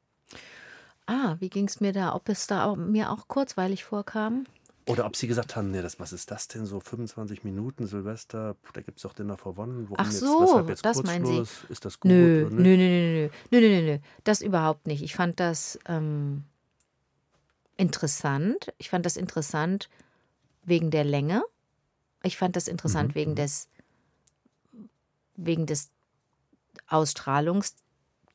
[1.05, 2.15] Ah, wie ging es mir da?
[2.15, 4.45] Ob es da auch, mir auch kurzweilig vorkam?
[4.85, 8.55] Oder ob sie gesagt haben, nee, das, was ist das denn, so 25 Minuten Silvester,
[8.73, 9.87] da gibt es doch Dinner for One.
[9.89, 11.43] Warum Ach so, jetzt, jetzt das meinen Sie.
[11.69, 12.09] Ist das gut?
[12.09, 15.03] Nö, nö, nö, nö, nö, nö, nö, nö, das überhaupt nicht.
[15.03, 16.43] Ich fand das ähm,
[17.77, 18.73] interessant.
[18.77, 19.89] Ich fand das interessant
[20.63, 21.43] wegen der Länge.
[22.23, 23.15] Ich fand das interessant mhm.
[23.15, 23.35] wegen mhm.
[23.35, 23.67] des
[25.35, 25.89] wegen des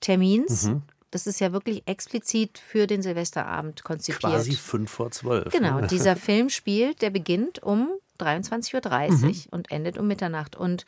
[0.05, 0.65] Ausstrahlungstermins.
[0.67, 0.83] Mhm.
[1.11, 4.33] Das ist ja wirklich explizit für den Silvesterabend konzipiert.
[4.33, 5.53] Quasi fünf vor zwölf.
[5.53, 7.89] Genau, dieser Film spielt, der beginnt um
[8.19, 9.35] 23.30 Uhr mhm.
[9.51, 10.57] und endet um Mitternacht.
[10.57, 10.87] Und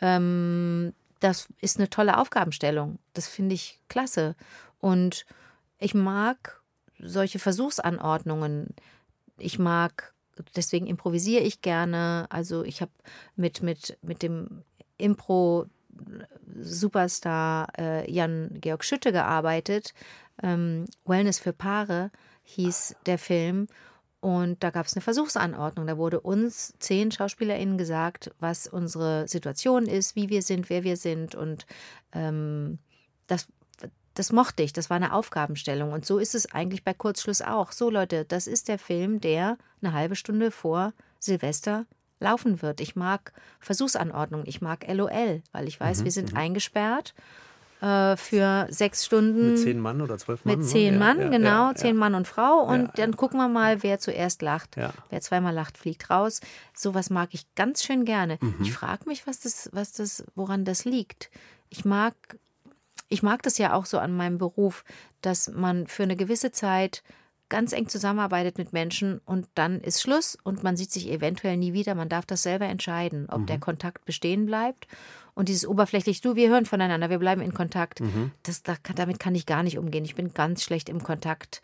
[0.00, 2.98] ähm, das ist eine tolle Aufgabenstellung.
[3.12, 4.36] Das finde ich klasse.
[4.80, 5.26] Und
[5.78, 6.62] ich mag
[6.98, 8.74] solche Versuchsanordnungen.
[9.36, 10.14] Ich mag,
[10.56, 12.26] deswegen improvisiere ich gerne.
[12.30, 12.92] Also ich habe
[13.36, 14.62] mit, mit, mit dem
[14.96, 15.66] Impro
[16.60, 19.94] Superstar äh, Jan-Georg Schütte gearbeitet.
[20.42, 22.10] Ähm, Wellness für Paare
[22.44, 23.68] hieß der Film.
[24.20, 25.86] Und da gab es eine Versuchsanordnung.
[25.86, 30.96] Da wurde uns zehn SchauspielerInnen gesagt, was unsere Situation ist, wie wir sind, wer wir
[30.96, 31.36] sind.
[31.36, 31.66] Und
[32.12, 32.78] ähm,
[33.28, 33.46] das,
[34.14, 34.72] das mochte ich.
[34.72, 35.92] Das war eine Aufgabenstellung.
[35.92, 37.70] Und so ist es eigentlich bei Kurzschluss auch.
[37.70, 41.86] So, Leute, das ist der Film, der eine halbe Stunde vor Silvester
[42.20, 42.80] laufen wird.
[42.80, 46.38] Ich mag Versuchsanordnung, ich mag LOL, weil ich weiß, mhm, wir sind mhm.
[46.38, 47.14] eingesperrt
[47.80, 49.52] äh, für sechs Stunden.
[49.52, 50.58] Mit zehn Mann oder zwölf Mann?
[50.58, 52.62] Mit zehn ja, Mann, ja, genau, ja, zehn Mann und Frau.
[52.62, 54.76] Und dann gucken wir mal, wer zuerst lacht.
[55.10, 56.40] Wer zweimal lacht, fliegt raus.
[56.74, 58.38] Sowas mag ich ganz schön gerne.
[58.40, 58.56] Mhm.
[58.62, 61.30] Ich frage mich, was das, was das, woran das liegt.
[61.70, 62.14] Ich mag
[63.08, 64.84] ich mag das ja auch so an meinem Beruf,
[65.22, 67.02] dass man für eine gewisse Zeit
[67.48, 71.72] ganz eng zusammenarbeitet mit Menschen und dann ist Schluss und man sieht sich eventuell nie
[71.72, 71.94] wieder.
[71.94, 73.46] Man darf das selber entscheiden, ob mhm.
[73.46, 74.86] der Kontakt bestehen bleibt.
[75.34, 78.32] Und dieses oberflächlich, du, wir hören voneinander, wir bleiben in Kontakt, mhm.
[78.42, 80.04] das, damit kann ich gar nicht umgehen.
[80.04, 81.62] Ich bin ganz schlecht im Kontakt,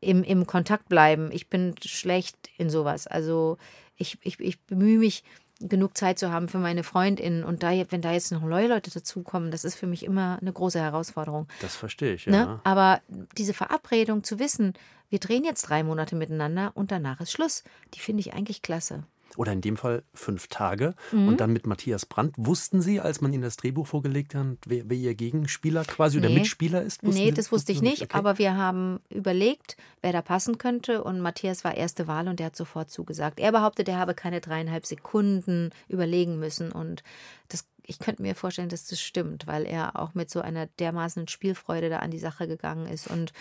[0.00, 1.30] im, im Kontakt bleiben.
[1.32, 3.06] Ich bin schlecht in sowas.
[3.06, 3.56] Also
[3.96, 5.22] ich, ich, ich bemühe mich,
[5.68, 7.44] genug Zeit zu haben für meine Freundinnen.
[7.44, 10.52] Und da, wenn da jetzt noch neue Leute dazukommen, das ist für mich immer eine
[10.52, 11.48] große Herausforderung.
[11.60, 12.36] Das verstehe ich, ne?
[12.36, 12.46] ja.
[12.46, 12.60] Ne?
[12.64, 13.00] Aber
[13.36, 14.74] diese Verabredung zu wissen,
[15.08, 19.04] wir drehen jetzt drei Monate miteinander und danach ist Schluss, die finde ich eigentlich klasse
[19.36, 20.94] oder in dem Fall fünf Tage.
[21.12, 21.28] Mhm.
[21.28, 22.34] Und dann mit Matthias Brandt.
[22.36, 26.26] Wussten Sie, als man Ihnen das Drehbuch vorgelegt hat, wer, wer Ihr Gegenspieler quasi nee.
[26.26, 27.02] oder Mitspieler ist?
[27.02, 28.02] Wussten nee, Sie, das wusste ich nicht.
[28.02, 28.16] Okay.
[28.16, 31.02] Aber wir haben überlegt, wer da passen könnte.
[31.04, 33.40] Und Matthias war erste Wahl und der hat sofort zugesagt.
[33.40, 36.72] Er behauptet, er habe keine dreieinhalb Sekunden überlegen müssen.
[36.72, 37.02] Und
[37.48, 41.28] das ich könnte mir vorstellen, dass das stimmt, weil er auch mit so einer dermaßen
[41.28, 43.32] Spielfreude da an die Sache gegangen ist und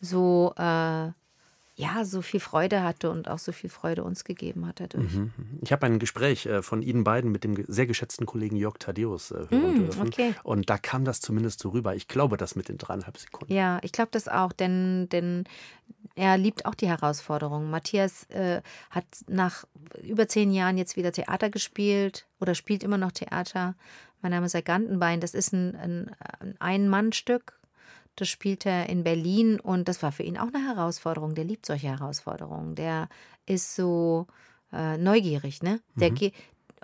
[0.00, 1.10] so äh,
[1.80, 5.14] ja, so viel Freude hatte und auch so viel Freude uns gegeben hat dadurch.
[5.14, 5.58] Mhm, mhm.
[5.62, 9.30] Ich habe ein Gespräch äh, von Ihnen beiden mit dem sehr geschätzten Kollegen Jörg Thaddeus
[9.30, 10.08] äh, hören mm, dürfen.
[10.08, 10.34] Okay.
[10.42, 11.94] Und da kam das zumindest so rüber.
[11.94, 13.52] Ich glaube das mit den dreieinhalb Sekunden.
[13.52, 15.44] Ja, ich glaube das auch, denn, denn
[16.16, 17.70] er liebt auch die Herausforderungen.
[17.70, 18.60] Matthias äh,
[18.90, 19.64] hat nach
[20.02, 23.74] über zehn Jahren jetzt wieder Theater gespielt oder spielt immer noch Theater.
[24.20, 25.20] Mein Name ist Herr Gantenbein.
[25.20, 26.10] Das ist ein, ein,
[26.40, 27.59] ein Ein-Mann-Stück
[28.20, 31.34] das spielt er in Berlin und das war für ihn auch eine Herausforderung.
[31.34, 32.74] Der liebt solche Herausforderungen.
[32.74, 33.08] Der
[33.46, 34.26] ist so
[34.72, 35.80] äh, neugierig, ne?
[35.94, 36.32] Der mhm.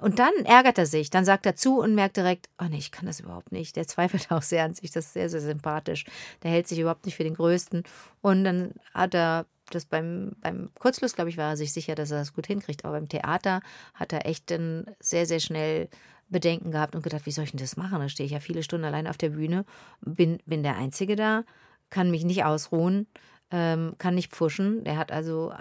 [0.00, 2.90] und dann ärgert er sich, dann sagt er zu und merkt direkt, oh nee, ich
[2.90, 3.76] kann das überhaupt nicht.
[3.76, 6.06] Der zweifelt auch sehr an sich, das ist sehr, sehr sympathisch.
[6.42, 7.82] Der hält sich überhaupt nicht für den Größten.
[8.22, 12.10] Und dann hat er das beim, beim Kurzschluss, glaube ich, war er sich sicher, dass
[12.10, 12.84] er das gut hinkriegt.
[12.84, 13.60] Aber beim Theater
[13.92, 15.90] hat er echt dann sehr, sehr schnell
[16.28, 18.00] Bedenken gehabt und gedacht, wie soll ich denn das machen?
[18.00, 19.64] Da stehe ich ja viele Stunden allein auf der Bühne,
[20.00, 21.44] bin, bin der Einzige da,
[21.90, 23.06] kann mich nicht ausruhen,
[23.50, 24.82] ähm, kann nicht pfuschen.
[24.84, 25.52] Der hat also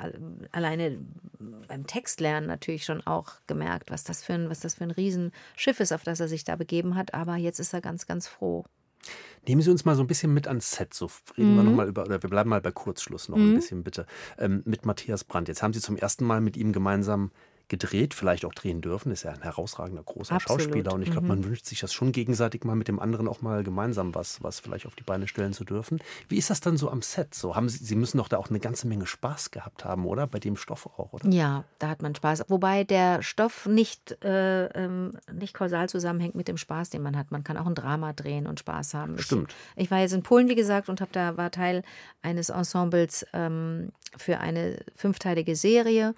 [0.52, 1.00] alleine
[1.68, 5.80] beim Textlernen natürlich schon auch gemerkt, was das für ein, was das für ein Riesenschiff
[5.80, 7.14] ist, auf das er sich da begeben hat.
[7.14, 8.66] Aber jetzt ist er ganz, ganz froh.
[9.48, 10.96] Nehmen Sie uns mal so ein bisschen mit ans Set.
[10.96, 11.58] So reden mhm.
[11.58, 13.52] wir noch mal über, oder wir bleiben mal bei Kurzschluss noch mhm.
[13.52, 14.08] ein bisschen bitte.
[14.40, 15.48] Ähm, mit Matthias Brandt.
[15.48, 17.32] Jetzt haben Sie zum ersten Mal mit ihm gemeinsam
[17.68, 19.12] gedreht, vielleicht auch drehen dürfen.
[19.12, 20.64] Ist ja ein herausragender großer Absolut.
[20.64, 21.30] Schauspieler und ich glaube, mhm.
[21.30, 24.60] man wünscht sich das schon gegenseitig mal mit dem anderen auch mal gemeinsam was, was
[24.60, 26.00] vielleicht auf die Beine stellen zu dürfen.
[26.28, 27.34] Wie ist das dann so am Set?
[27.34, 30.28] So haben Sie, Sie müssen doch da auch eine ganze Menge Spaß gehabt haben, oder?
[30.28, 31.30] Bei dem Stoff auch, oder?
[31.30, 32.46] Ja, da hat man Spaß.
[32.48, 37.32] Wobei der Stoff nicht, äh, ähm, nicht kausal zusammenhängt mit dem Spaß, den man hat.
[37.32, 39.18] Man kann auch ein Drama drehen und Spaß haben.
[39.18, 39.54] Stimmt.
[39.76, 41.84] Ich, ich war jetzt in Polen, wie gesagt, und habe da war Teil
[42.22, 46.16] eines Ensembles ähm, für eine fünfteilige Serie.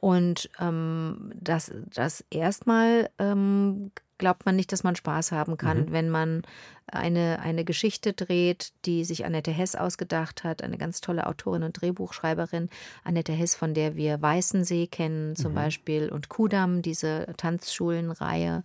[0.00, 5.92] Und ähm, das, das erstmal ähm, glaubt man nicht, dass man Spaß haben kann, mhm.
[5.92, 6.42] wenn man
[6.90, 11.80] eine, eine Geschichte dreht, die sich Annette Hess ausgedacht hat, eine ganz tolle Autorin und
[11.80, 12.68] Drehbuchschreiberin.
[13.04, 15.56] Annette Hess, von der wir Weißensee kennen zum mhm.
[15.56, 18.62] Beispiel und Kudam, diese Tanzschulenreihe.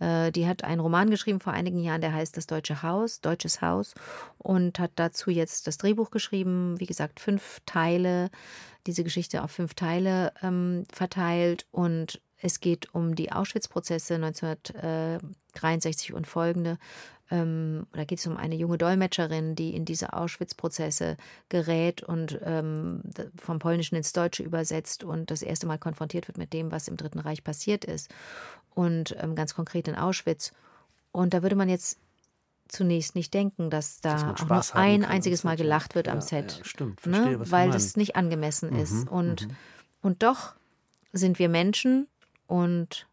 [0.00, 3.62] Äh, die hat einen Roman geschrieben vor einigen Jahren, der heißt Das Deutsche Haus, Deutsches
[3.62, 3.94] Haus
[4.38, 6.78] und hat dazu jetzt das Drehbuch geschrieben.
[6.78, 8.30] Wie gesagt, fünf Teile,
[8.86, 16.26] diese Geschichte auf fünf Teile ähm, verteilt und es geht um die Auschwitz-Prozesse 1963 und
[16.26, 16.78] folgende.
[17.30, 21.16] Ähm, da geht es um eine junge Dolmetscherin, die in diese Auschwitz-Prozesse
[21.48, 23.02] gerät und ähm,
[23.36, 26.96] vom Polnischen ins Deutsche übersetzt und das erste Mal konfrontiert wird mit dem, was im
[26.96, 28.12] Dritten Reich passiert ist.
[28.74, 30.52] Und ähm, ganz konkret in Auschwitz.
[31.12, 31.98] Und da würde man jetzt
[32.72, 36.20] zunächst nicht denken, dass da dass auch nur ein einziges Mal gelacht wird ja, am
[36.20, 36.58] Set.
[36.58, 37.16] Ja, stimmt, ne?
[37.16, 37.50] verstehe, ne?
[37.50, 39.08] weil das nicht angemessen mhm, ist.
[39.08, 39.56] Und, mhm.
[40.02, 40.54] und doch
[41.12, 42.06] sind wir Menschen
[42.46, 43.06] und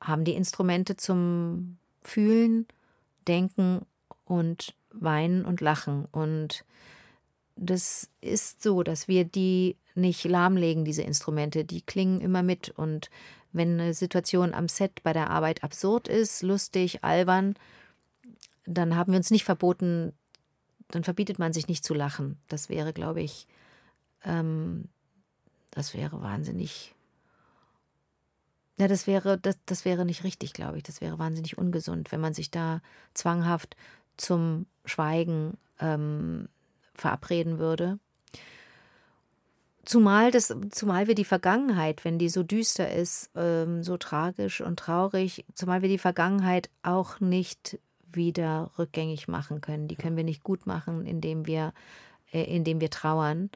[0.00, 2.66] haben die Instrumente zum Fühlen,
[3.28, 3.82] Denken
[4.24, 6.06] und Weinen und Lachen.
[6.10, 6.64] Und
[7.56, 11.64] das ist so, dass wir die nicht lahmlegen, diese Instrumente.
[11.64, 12.70] Die klingen immer mit.
[12.70, 13.10] Und
[13.52, 17.54] wenn eine Situation am Set bei der Arbeit absurd ist, lustig, albern,
[18.66, 20.12] dann haben wir uns nicht verboten,
[20.88, 22.38] dann verbietet man sich nicht zu lachen.
[22.48, 23.46] Das wäre, glaube ich,
[24.24, 24.88] ähm,
[25.70, 26.94] das wäre wahnsinnig
[28.80, 30.82] ja, das wäre, das, das wäre nicht richtig, glaube ich.
[30.82, 32.80] Das wäre wahnsinnig ungesund, wenn man sich da
[33.12, 33.76] zwanghaft
[34.16, 36.48] zum Schweigen ähm,
[36.94, 37.98] verabreden würde.
[39.84, 44.78] Zumal, das, zumal wir die Vergangenheit, wenn die so düster ist, ähm, so tragisch und
[44.78, 47.78] traurig, zumal wir die Vergangenheit auch nicht
[48.16, 49.88] wieder rückgängig machen können.
[49.88, 51.72] Die können wir nicht gut machen, indem wir,
[52.32, 53.50] äh, indem wir trauern.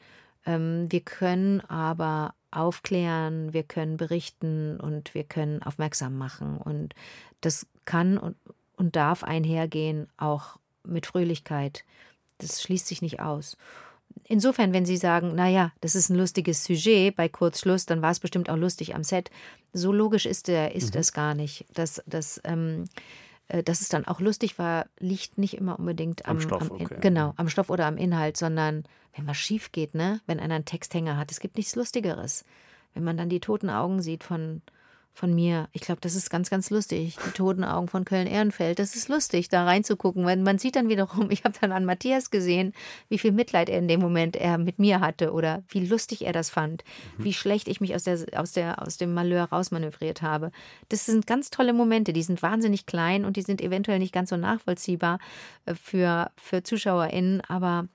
[0.46, 6.58] Ähm, wir können aber aufklären, wir können berichten und wir können aufmerksam machen.
[6.58, 6.94] Und
[7.40, 8.36] das kann und,
[8.76, 11.84] und darf einhergehen auch mit Fröhlichkeit.
[12.38, 13.56] Das schließt sich nicht aus.
[14.26, 18.20] Insofern, wenn Sie sagen, naja, das ist ein lustiges Sujet bei Kurzschluss, dann war es
[18.20, 19.30] bestimmt auch lustig am Set.
[19.72, 20.98] So logisch ist, der, ist mhm.
[20.98, 21.66] das gar nicht.
[21.74, 23.00] Das, das, ähm, äh,
[23.48, 26.62] dass es dann auch lustig war, liegt nicht immer unbedingt am, am Stoff.
[26.62, 26.96] Am, okay.
[27.00, 28.84] Genau, am Stoff oder am Inhalt, sondern
[29.14, 30.20] wenn was schief geht, ne?
[30.26, 31.30] wenn einer einen Texthänger hat.
[31.30, 32.44] Es gibt nichts Lustigeres.
[32.94, 34.62] Wenn man dann die toten Augen sieht von
[35.14, 35.68] von mir.
[35.72, 37.16] Ich glaube, das ist ganz, ganz lustig.
[37.24, 38.80] Die toten Augen von Köln-Ehrenfeld.
[38.80, 40.24] Das ist lustig, da reinzugucken.
[40.24, 42.72] Weil man sieht dann wiederum, ich habe dann an Matthias gesehen,
[43.08, 46.32] wie viel Mitleid er in dem Moment er mit mir hatte oder wie lustig er
[46.32, 46.82] das fand,
[47.16, 47.24] mhm.
[47.24, 50.50] wie schlecht ich mich aus, der, aus, der, aus dem Malheur rausmanövriert habe.
[50.88, 52.12] Das sind ganz tolle Momente.
[52.12, 55.20] Die sind wahnsinnig klein und die sind eventuell nicht ganz so nachvollziehbar
[55.64, 57.86] äh, für, für ZuschauerInnen, aber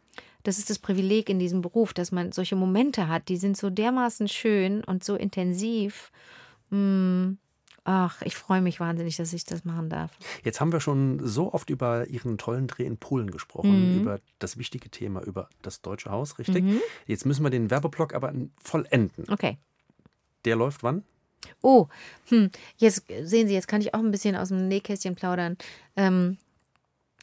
[0.43, 3.69] das ist das Privileg in diesem Beruf, dass man solche Momente hat, die sind so
[3.69, 6.11] dermaßen schön und so intensiv.
[6.69, 7.37] Hm.
[7.85, 10.11] Ach, ich freue mich wahnsinnig, dass ich das machen darf.
[10.43, 14.01] Jetzt haben wir schon so oft über Ihren tollen Dreh in Polen gesprochen, mhm.
[14.01, 16.63] über das wichtige Thema, über das Deutsche Haus, richtig?
[16.63, 16.81] Mhm.
[17.07, 19.25] Jetzt müssen wir den Werbeblock aber vollenden.
[19.29, 19.57] Okay.
[20.45, 21.03] Der läuft wann?
[21.61, 21.87] Oh,
[22.27, 22.49] hm.
[22.77, 25.57] jetzt sehen Sie, jetzt kann ich auch ein bisschen aus dem Nähkästchen plaudern.
[25.95, 26.37] Ähm,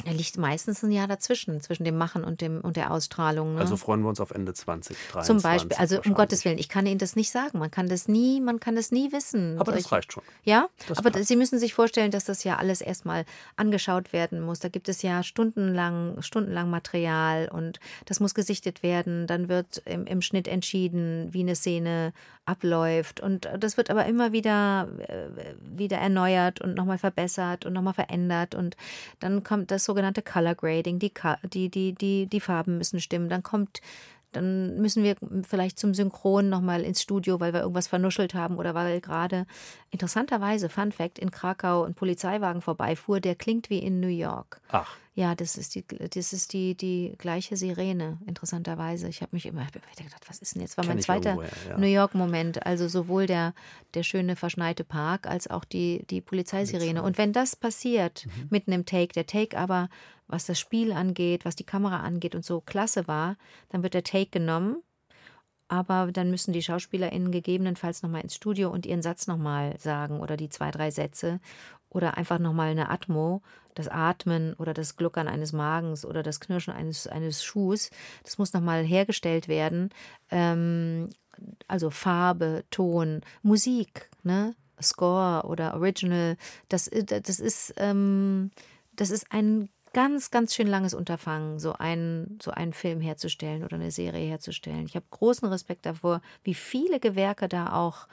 [0.05, 3.55] er liegt meistens ein Jahr dazwischen, zwischen dem Machen und, dem, und der Ausstrahlung.
[3.55, 3.61] Ne?
[3.61, 5.27] Also freuen wir uns auf Ende 2023.
[5.27, 7.59] Zum Beispiel, also um Gottes Willen, ich kann Ihnen das nicht sagen.
[7.59, 9.59] Man kann das nie, man kann das nie wissen.
[9.59, 10.23] Aber Solche, das reicht schon.
[10.45, 13.25] Ja, das aber Sie müssen sich vorstellen, dass das ja alles erstmal
[13.57, 14.61] angeschaut werden muss.
[14.61, 19.27] Da gibt es ja stundenlang, stundenlang Material und das muss gesichtet werden.
[19.27, 22.13] Dann wird im, im Schnitt entschieden, wie eine Szene
[22.47, 23.21] abläuft.
[23.21, 28.55] Und das wird aber immer wieder, äh, wieder erneuert und nochmal verbessert und nochmal verändert.
[28.55, 28.77] Und
[29.21, 31.13] dann kommt das sogenannte Color Grading, die,
[31.53, 33.29] die, die, die, die Farben müssen stimmen.
[33.29, 33.81] Dann kommt
[34.33, 35.16] dann müssen wir
[35.49, 39.47] vielleicht zum Synchron nochmal ins Studio, weil wir irgendwas vernuschelt haben oder weil gerade
[39.91, 44.61] interessanterweise, Fun Fact, in Krakau ein Polizeiwagen vorbeifuhr, der klingt wie in New York.
[44.70, 44.97] Ach.
[45.16, 49.09] Ja, das ist die, das ist die, die gleiche Sirene, interessanterweise.
[49.09, 50.77] Ich habe mich immer gedacht, was ist denn jetzt?
[50.77, 51.79] War mein zweiter ja.
[51.79, 52.66] New York-Moment.
[52.66, 53.55] Also sowohl der,
[53.95, 57.03] der schöne verschneite Park als auch die, die Polizeisirene.
[57.03, 58.49] Und wenn das passiert, mhm.
[58.51, 59.89] mitten im Take, der Take aber
[60.29, 63.37] was das Spiel angeht, was die Kamera angeht und so klasse war,
[63.68, 64.83] dann wird der Take genommen.
[65.68, 70.37] Aber dann müssen die SchauspielerInnen gegebenenfalls nochmal ins Studio und ihren Satz nochmal sagen oder
[70.37, 71.41] die zwei, drei Sätze
[71.89, 73.43] oder einfach nochmal eine Atmo,
[73.74, 77.91] das Atmen oder das Gluckern eines Magens oder das Knirschen eines, eines Schuhs.
[78.22, 79.91] Das muss nochmal hergestellt werden.
[80.31, 81.11] Ähm,
[81.66, 84.55] also Farbe, Ton, Musik, ne?
[84.81, 86.37] Score oder Original.
[86.68, 87.74] Das, das ist.
[87.79, 88.51] Ähm,
[88.97, 93.77] das ist ein ganz, ganz schön langes Unterfangen, so einen, so einen Film herzustellen oder
[93.77, 94.85] eine Serie herzustellen.
[94.85, 98.07] Ich habe großen Respekt davor, wie viele Gewerke da auch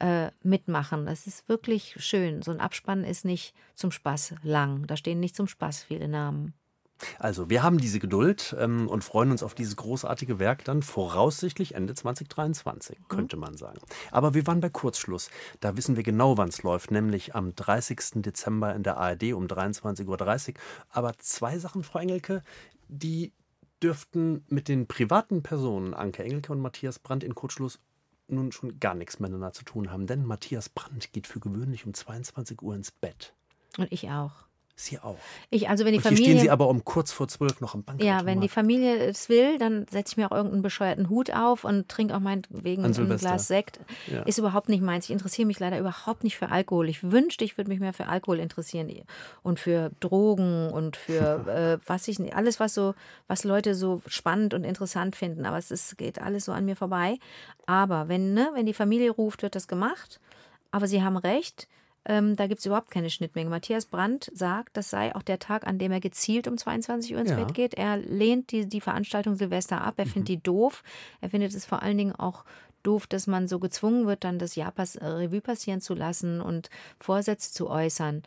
[0.00, 1.06] äh, mitmachen.
[1.06, 2.42] Das ist wirklich schön.
[2.42, 4.86] So ein Abspann ist nicht zum Spaß lang.
[4.86, 6.52] Da stehen nicht zum Spaß viele Namen.
[7.18, 11.74] Also, wir haben diese Geduld ähm, und freuen uns auf dieses großartige Werk dann voraussichtlich
[11.74, 13.08] Ende 2023, mhm.
[13.08, 13.80] könnte man sagen.
[14.10, 15.30] Aber wir waren bei Kurzschluss.
[15.60, 18.22] Da wissen wir genau, wann es läuft, nämlich am 30.
[18.22, 20.54] Dezember in der ARD um 23.30 Uhr.
[20.90, 22.42] Aber zwei Sachen, Frau Engelke,
[22.88, 23.32] die
[23.82, 27.78] dürften mit den privaten Personen, Anke Engelke und Matthias Brandt, in Kurzschluss
[28.28, 30.06] nun schon gar nichts miteinander zu tun haben.
[30.06, 33.34] Denn Matthias Brandt geht für gewöhnlich um 22 Uhr ins Bett.
[33.78, 34.49] Und ich auch.
[34.84, 35.16] Sie auch.
[35.50, 37.74] Ich, also wenn die und Familie, hier stehen Sie aber um kurz vor zwölf noch
[37.74, 38.20] am Bankautomat.
[38.20, 41.64] Ja, wenn die Familie es will, dann setze ich mir auch irgendeinen bescheuerten Hut auf
[41.64, 43.80] und trinke auch meinetwegen ein Glas Sekt.
[44.06, 44.22] Ja.
[44.22, 45.04] Ist überhaupt nicht meins.
[45.06, 46.88] Ich interessiere mich leider überhaupt nicht für Alkohol.
[46.88, 48.90] Ich wünschte, ich würde mich mehr für Alkohol interessieren
[49.42, 52.94] und für Drogen und für äh, was ich alles, was so,
[53.28, 55.44] was Leute so spannend und interessant finden.
[55.46, 57.18] Aber es ist, geht alles so an mir vorbei.
[57.66, 60.20] Aber wenn, ne, wenn die Familie ruft, wird das gemacht.
[60.70, 61.68] Aber Sie haben recht
[62.06, 63.50] ähm, da gibt es überhaupt keine Schnittmenge.
[63.50, 67.20] Matthias Brandt sagt, das sei auch der Tag, an dem er gezielt um 22 Uhr
[67.20, 67.36] ins ja.
[67.36, 67.74] Bett geht.
[67.74, 69.94] Er lehnt die, die Veranstaltung Silvester ab.
[69.98, 70.10] Er mhm.
[70.10, 70.82] findet die doof.
[71.20, 72.44] Er findet es vor allen Dingen auch
[72.82, 76.40] doof, dass man so gezwungen wird, dann das Jahr pass äh, Revue passieren zu lassen
[76.40, 78.22] und Vorsätze zu äußern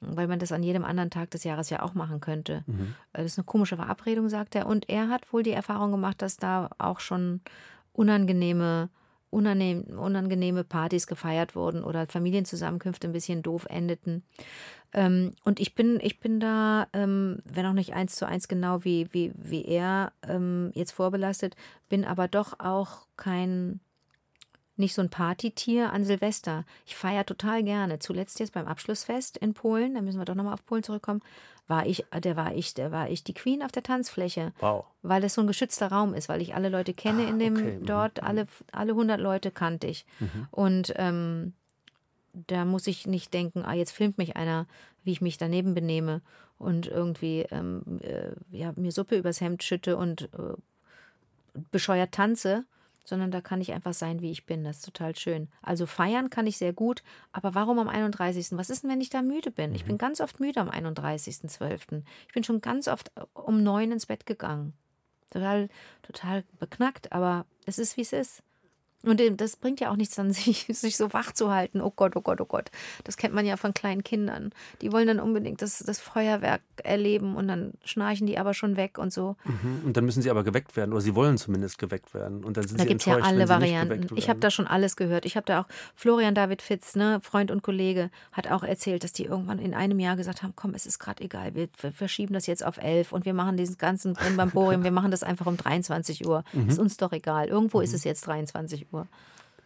[0.00, 2.62] weil man das an jedem anderen Tag des Jahres ja auch machen könnte.
[2.66, 2.94] Mhm.
[3.12, 4.66] Das ist eine komische Verabredung, sagt er.
[4.66, 7.40] Und er hat wohl die Erfahrung gemacht, dass da auch schon
[7.92, 8.90] unangenehme
[9.34, 14.22] unangenehme Partys gefeiert wurden oder Familienzusammenkünfte ein bisschen doof endeten.
[14.92, 18.84] Ähm, und ich bin, ich bin da, ähm, wenn auch nicht eins zu eins genau
[18.84, 21.56] wie, wie, wie er ähm, jetzt vorbelastet,
[21.88, 23.80] bin aber doch auch kein,
[24.76, 26.64] nicht so ein Partytier an Silvester.
[26.86, 27.98] Ich feiere total gerne.
[27.98, 31.22] Zuletzt jetzt beim Abschlussfest in Polen, da müssen wir doch nochmal auf Polen zurückkommen,
[31.66, 34.52] war ich, der war ich, der war ich die Queen auf der Tanzfläche.
[34.60, 34.84] Wow.
[35.02, 37.54] Weil das so ein geschützter Raum ist, weil ich alle Leute kenne ah, in dem
[37.54, 37.78] okay.
[37.78, 38.28] Mhm, dort, mhm.
[38.28, 40.04] alle, alle 100 Leute kannte ich.
[40.18, 40.48] Mhm.
[40.50, 41.54] Und ähm,
[42.32, 44.66] da muss ich nicht denken, ah, jetzt filmt mich einer,
[45.04, 46.20] wie ich mich daneben benehme
[46.58, 50.54] und irgendwie ähm, äh, ja, mir Suppe übers Hemd schütte und äh,
[51.70, 52.64] bescheuert tanze,
[53.04, 54.64] sondern da kann ich einfach sein, wie ich bin.
[54.64, 55.48] Das ist total schön.
[55.62, 57.02] Also feiern kann ich sehr gut,
[57.32, 58.58] aber warum am 31.?
[58.58, 59.74] Was ist denn, wenn ich da müde bin?
[59.74, 59.98] Ich bin mhm.
[59.98, 62.02] ganz oft müde am 31.12.
[62.26, 64.72] Ich bin schon ganz oft äh, um neun ins Bett gegangen.
[65.30, 65.68] Total,
[66.02, 68.42] total beknackt, aber es ist, wie es ist.
[69.06, 71.80] Und das bringt ja auch nichts an, sich, sich so wach zu halten.
[71.80, 72.70] Oh Gott, oh Gott, oh Gott.
[73.04, 74.52] Das kennt man ja von kleinen Kindern.
[74.80, 78.98] Die wollen dann unbedingt das, das Feuerwerk erleben und dann schnarchen die aber schon weg
[78.98, 79.36] und so.
[79.44, 79.82] Mhm.
[79.84, 82.44] Und dann müssen sie aber geweckt werden oder sie wollen zumindest geweckt werden.
[82.44, 84.16] Und dann sind da sie gibt es ja alle Varianten.
[84.16, 85.24] Ich habe da schon alles gehört.
[85.24, 89.12] Ich habe da auch Florian David Fitz, ne, Freund und Kollege, hat auch erzählt, dass
[89.12, 92.46] die irgendwann in einem Jahr gesagt haben: Komm, es ist gerade egal, wir verschieben das
[92.46, 96.26] jetzt auf elf und wir machen diesen ganzen Brimborium, wir machen das einfach um 23
[96.26, 96.44] Uhr.
[96.52, 96.68] Mhm.
[96.68, 97.48] Ist uns doch egal.
[97.48, 97.84] Irgendwo mhm.
[97.84, 98.93] ist es jetzt 23 Uhr.
[98.94, 99.08] Uhr.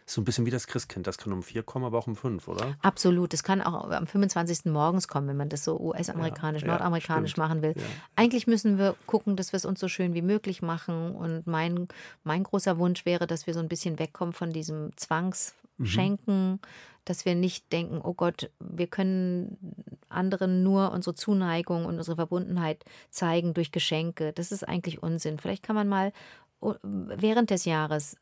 [0.09, 1.05] So ein bisschen wie das Christkind.
[1.05, 2.75] Das kann um vier kommen, aber auch um fünf, oder?
[2.81, 3.31] Absolut.
[3.31, 4.65] Das kann auch am 25.
[4.65, 7.75] morgens kommen, wenn man das so US-amerikanisch, ja, nordamerikanisch ja, machen will.
[7.77, 7.83] Ja.
[8.15, 11.11] Eigentlich müssen wir gucken, dass wir es uns so schön wie möglich machen.
[11.13, 11.87] Und mein,
[12.23, 16.59] mein großer Wunsch wäre, dass wir so ein bisschen wegkommen von diesem Zwangsschenken, mhm.
[17.05, 22.83] dass wir nicht denken, oh Gott, wir können anderen nur unsere Zuneigung und unsere Verbundenheit
[23.11, 24.33] zeigen durch Geschenke.
[24.33, 25.37] Das ist eigentlich Unsinn.
[25.37, 26.13] Vielleicht kann man mal
[26.61, 28.17] oh, während des Jahres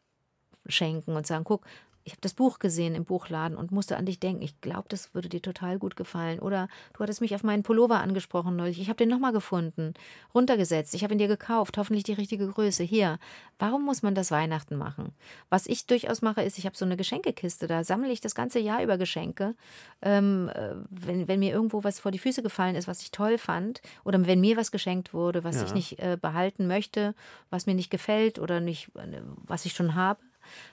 [0.67, 1.65] schenken und sagen, guck,
[2.07, 4.41] ich habe das Buch gesehen im Buchladen und musste an dich denken.
[4.41, 6.39] Ich glaube, das würde dir total gut gefallen.
[6.39, 8.79] Oder du hattest mich auf meinen Pullover angesprochen neulich.
[8.79, 9.93] Ich habe den nochmal gefunden,
[10.33, 10.95] runtergesetzt.
[10.95, 12.83] Ich habe ihn dir gekauft, hoffentlich die richtige Größe.
[12.83, 13.19] Hier,
[13.59, 15.11] warum muss man das Weihnachten machen?
[15.49, 17.67] Was ich durchaus mache, ist, ich habe so eine Geschenkekiste.
[17.67, 19.53] Da sammle ich das ganze Jahr über Geschenke.
[20.01, 23.37] Ähm, äh, wenn, wenn mir irgendwo was vor die Füße gefallen ist, was ich toll
[23.37, 25.65] fand, oder wenn mir was geschenkt wurde, was ja.
[25.65, 27.15] ich nicht äh, behalten möchte,
[27.49, 30.21] was mir nicht gefällt oder nicht, äh, was ich schon habe,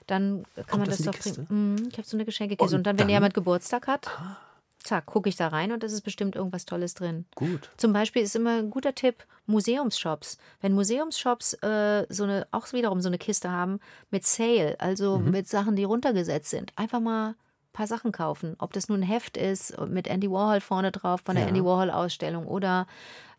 [0.07, 1.75] dann kann Kommt man das, das doch bringen.
[1.75, 2.75] Mm, ich habe so eine Geschenkekiste.
[2.75, 3.09] Und, und dann, wenn dann?
[3.09, 4.37] jemand Geburtstag hat, ah.
[4.79, 7.25] zack, gucke ich da rein und da ist bestimmt irgendwas Tolles drin.
[7.35, 7.69] Gut.
[7.77, 10.37] Zum Beispiel ist immer ein guter Tipp Museumsshops.
[10.61, 13.79] Wenn Museumsshops äh, so eine, auch wiederum so eine Kiste haben
[14.11, 15.31] mit Sale, also mhm.
[15.31, 17.35] mit Sachen, die runtergesetzt sind, einfach mal ein
[17.73, 18.55] paar Sachen kaufen.
[18.59, 21.49] Ob das nun ein Heft ist mit Andy Warhol vorne drauf von der ja.
[21.49, 22.87] Andy Warhol Ausstellung oder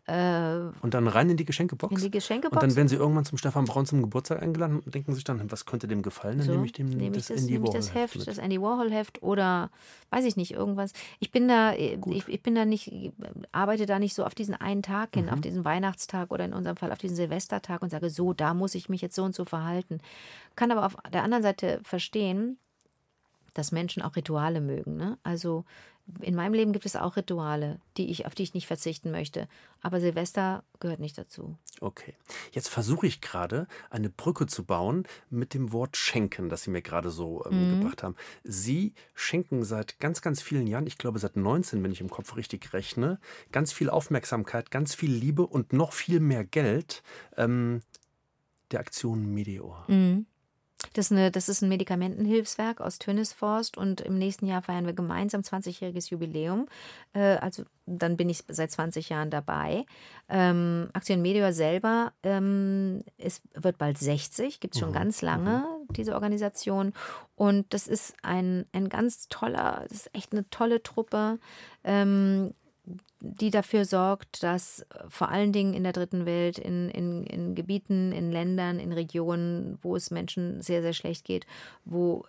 [0.09, 1.93] und dann rein in die Geschenkebox.
[1.93, 2.55] In die Geschenkebox.
[2.55, 5.51] Und dann werden sie irgendwann zum Stefan Braun zum Geburtstag eingeladen und denken sich dann,
[5.51, 6.37] was könnte dem gefallen?
[6.37, 8.25] Dann so, nehme ich dem nehme das, das, Andy Warhol das Heft, mit.
[8.25, 9.69] das Andy Warhol Heft oder
[10.11, 10.93] weiß ich nicht, irgendwas.
[11.19, 13.11] Ich bin da, ich, ich, bin da nicht,
[13.51, 15.33] arbeite da nicht so auf diesen einen Tag hin, mhm.
[15.33, 18.75] auf diesen Weihnachtstag oder in unserem Fall auf diesen Silvestertag und sage, so, da muss
[18.75, 19.99] ich mich jetzt so und so verhalten.
[20.55, 22.57] Kann aber auf der anderen Seite verstehen,
[23.53, 24.95] dass Menschen auch Rituale mögen.
[24.95, 25.17] Ne?
[25.23, 25.65] Also
[26.21, 29.47] in meinem Leben gibt es auch Rituale, die ich, auf die ich nicht verzichten möchte.
[29.81, 31.57] Aber Silvester gehört nicht dazu.
[31.81, 32.13] Okay.
[32.51, 36.81] Jetzt versuche ich gerade, eine Brücke zu bauen mit dem Wort schenken, das Sie mir
[36.81, 37.79] gerade so ähm, mhm.
[37.79, 38.15] gebracht haben.
[38.43, 42.35] Sie schenken seit ganz, ganz vielen Jahren, ich glaube seit 19, wenn ich im Kopf
[42.35, 43.19] richtig rechne,
[43.51, 47.03] ganz viel Aufmerksamkeit, ganz viel Liebe und noch viel mehr Geld
[47.35, 47.81] ähm,
[48.71, 49.85] der Aktion Meteor.
[49.87, 50.25] Mhm.
[50.93, 54.93] Das ist, eine, das ist ein Medikamentenhilfswerk aus Tönisforst und im nächsten Jahr feiern wir
[54.93, 56.67] gemeinsam 20-jähriges Jubiläum.
[57.13, 59.85] Äh, also dann bin ich seit 20 Jahren dabei.
[60.29, 64.95] Ähm, Aktion Meteor selber ähm, ist, wird bald 60, gibt es schon mhm.
[64.95, 65.93] ganz lange, mhm.
[65.93, 66.93] diese Organisation.
[67.35, 71.39] Und das ist ein, ein ganz toller, das ist echt eine tolle Truppe.
[71.83, 72.53] Ähm,
[73.19, 77.55] die dafür sorgt, dass äh, vor allen Dingen in der dritten Welt, in, in, in
[77.55, 81.45] Gebieten, in Ländern, in Regionen, wo es Menschen sehr, sehr schlecht geht,
[81.85, 82.25] wo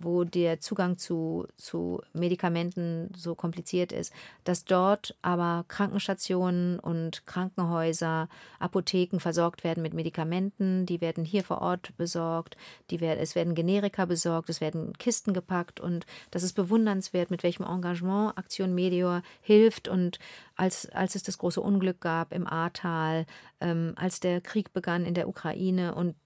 [0.00, 4.12] wo der Zugang zu, zu Medikamenten so kompliziert ist,
[4.44, 8.28] dass dort aber Krankenstationen und Krankenhäuser,
[8.58, 12.56] Apotheken versorgt werden mit Medikamenten, die werden hier vor Ort besorgt,
[12.90, 15.80] die werden, es werden Generika besorgt, es werden Kisten gepackt.
[15.80, 19.88] Und das ist bewundernswert, mit welchem Engagement Aktion Medior hilft.
[19.88, 20.18] Und
[20.56, 23.26] als, als es das große Unglück gab im Ahrtal,
[23.60, 26.16] ähm, als der Krieg begann in der Ukraine und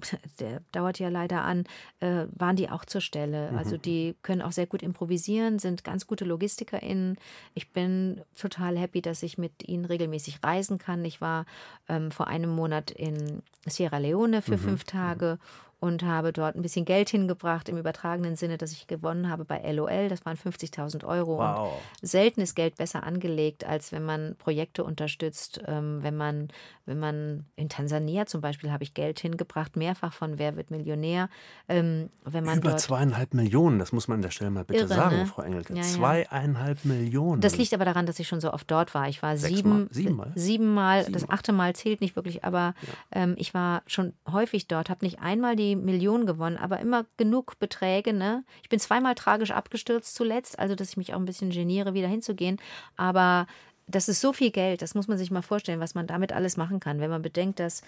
[0.40, 1.64] der dauert ja leider an,
[2.00, 3.52] äh, waren die auch zur Stelle.
[3.52, 3.58] Mhm.
[3.58, 7.16] Also die können auch sehr gut improvisieren, sind ganz gute LogistikerInnen.
[7.54, 11.04] Ich bin total happy, dass ich mit ihnen regelmäßig reisen kann.
[11.04, 11.46] Ich war
[11.88, 14.62] ähm, vor einem Monat in Sierra Leone für mhm.
[14.62, 15.38] fünf Tage
[15.80, 19.60] und habe dort ein bisschen Geld hingebracht, im übertragenen Sinne, dass ich gewonnen habe bei
[19.70, 20.08] LOL.
[20.08, 21.38] Das waren 50.000 Euro.
[21.38, 21.72] Wow.
[22.02, 25.60] Und selten ist Geld besser angelegt, als wenn man Projekte unterstützt.
[25.66, 26.48] Ähm, wenn, man,
[26.84, 31.28] wenn man in Tansania zum Beispiel habe ich Geld hingebracht, mehrfach von Wer wird Millionär.
[31.68, 34.88] Ähm, wenn man Über zweieinhalb Millionen, das muss man an der Stelle mal bitte irre,
[34.88, 35.26] sagen, ne?
[35.26, 35.74] Frau Engelke.
[35.74, 36.92] Ja, zweieinhalb ja.
[36.92, 37.40] Millionen.
[37.40, 39.08] Das liegt aber daran, dass ich schon so oft dort war.
[39.08, 40.32] Ich war sieben, siebenmal.
[40.34, 41.04] Siebenmal.
[41.04, 43.22] Das achte Mal zählt nicht wirklich, aber ja.
[43.22, 47.06] ähm, ich war schon häufig dort, habe nicht einmal die die Million gewonnen, aber immer
[47.16, 48.12] genug Beträge.
[48.12, 48.44] Ne?
[48.62, 52.08] Ich bin zweimal tragisch abgestürzt zuletzt, also dass ich mich auch ein bisschen geniere, wieder
[52.08, 52.58] hinzugehen.
[52.96, 53.46] Aber
[53.86, 56.56] das ist so viel Geld, das muss man sich mal vorstellen, was man damit alles
[56.56, 57.00] machen kann.
[57.00, 57.82] Wenn man bedenkt, dass,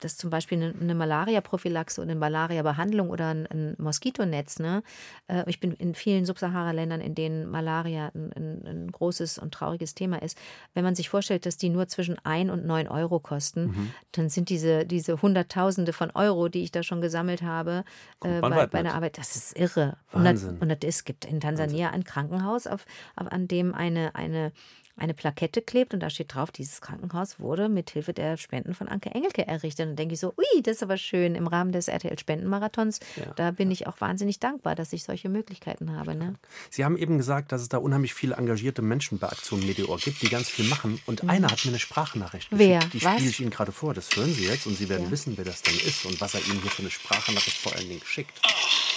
[0.00, 4.82] dass zum Beispiel eine, eine Malaria-Prophylaxe oder eine Malaria-Behandlung oder ein, ein Moskitonetz, ne?
[5.28, 9.94] Äh, ich bin in vielen Subsahara-Ländern, in denen Malaria ein, ein, ein, großes und trauriges
[9.94, 10.38] Thema ist.
[10.74, 13.92] Wenn man sich vorstellt, dass die nur zwischen 1 und 9 Euro kosten, mhm.
[14.12, 17.84] dann sind diese, diese Hunderttausende von Euro, die ich da schon gesammelt habe,
[18.22, 19.96] äh, bei, bei einer Arbeit, das ist irre.
[20.12, 20.58] Wahnsinn.
[20.60, 22.84] Und, und es gibt in Tansania ein Krankenhaus, auf,
[23.16, 24.52] auf, an dem eine, eine
[24.96, 28.88] eine Plakette klebt und da steht drauf, dieses Krankenhaus wurde mit Hilfe der Spenden von
[28.88, 29.84] Anke Engelke errichtet.
[29.84, 33.00] Und dann denke ich so, ui, das ist aber schön im Rahmen des RTL Spendenmarathons.
[33.16, 33.32] Ja.
[33.36, 36.14] Da bin ich auch wahnsinnig dankbar, dass ich solche Möglichkeiten habe.
[36.14, 36.34] Ne?
[36.70, 40.22] Sie haben eben gesagt, dass es da unheimlich viele engagierte Menschen bei Aktion Meteor gibt,
[40.22, 41.00] die ganz viel machen.
[41.06, 41.30] Und mhm.
[41.30, 42.68] einer hat mir eine Sprachnachricht geschickt.
[42.68, 42.80] Wer?
[42.90, 43.92] Die spiele ich Ihnen gerade vor.
[43.92, 45.10] Das hören Sie jetzt und Sie werden ja.
[45.10, 47.88] wissen, wer das denn ist und was er Ihnen hier für eine Sprachnachricht vor allen
[47.88, 48.40] Dingen schickt.
[48.46, 48.95] Oh.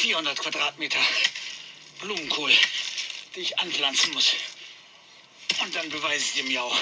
[0.00, 0.98] 400 Quadratmeter
[2.00, 2.50] Blumenkohl,
[3.34, 4.32] die ich anpflanzen muss.
[5.62, 6.74] Und dann beweise ich dem Jau,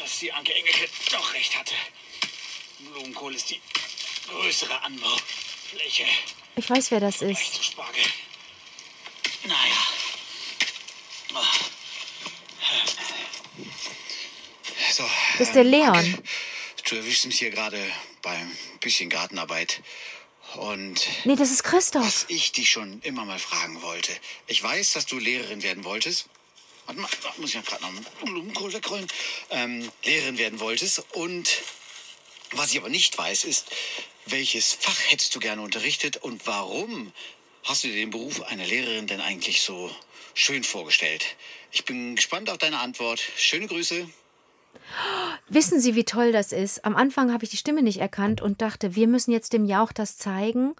[0.00, 1.74] dass die Anke Engelke doch recht hatte.
[2.80, 3.60] Blumenkohl ist die
[4.26, 6.06] größere Anbaufläche.
[6.56, 7.64] Ich weiß, wer das ist.
[7.64, 8.02] Spargel.
[9.44, 9.88] Naja.
[14.90, 15.08] So,
[15.38, 15.94] das ist der Leon.
[15.94, 16.22] Anke,
[16.88, 17.80] du erwischst mich hier gerade
[18.22, 19.82] beim bisschen Gartenarbeit.
[20.58, 21.06] Und.
[21.24, 22.04] Nee, das ist Christoph.
[22.04, 24.12] Was ich dich schon immer mal fragen wollte.
[24.46, 26.26] Ich weiß, dass du Lehrerin werden wolltest.
[26.86, 29.06] Warte mal, da muss ich ja gerade noch einen Blumenkohl wegrollen.
[29.50, 31.04] Ähm, Lehrerin werden wolltest.
[31.14, 31.62] Und
[32.52, 33.66] was ich aber nicht weiß, ist,
[34.26, 37.12] welches Fach hättest du gerne unterrichtet und warum
[37.64, 39.94] hast du dir den Beruf einer Lehrerin denn eigentlich so
[40.34, 41.36] schön vorgestellt?
[41.70, 43.20] Ich bin gespannt auf deine Antwort.
[43.36, 44.08] Schöne Grüße.
[45.48, 46.84] Wissen Sie, wie toll das ist?
[46.84, 49.92] Am Anfang habe ich die Stimme nicht erkannt und dachte, wir müssen jetzt dem Jauch
[49.92, 50.74] das zeigen.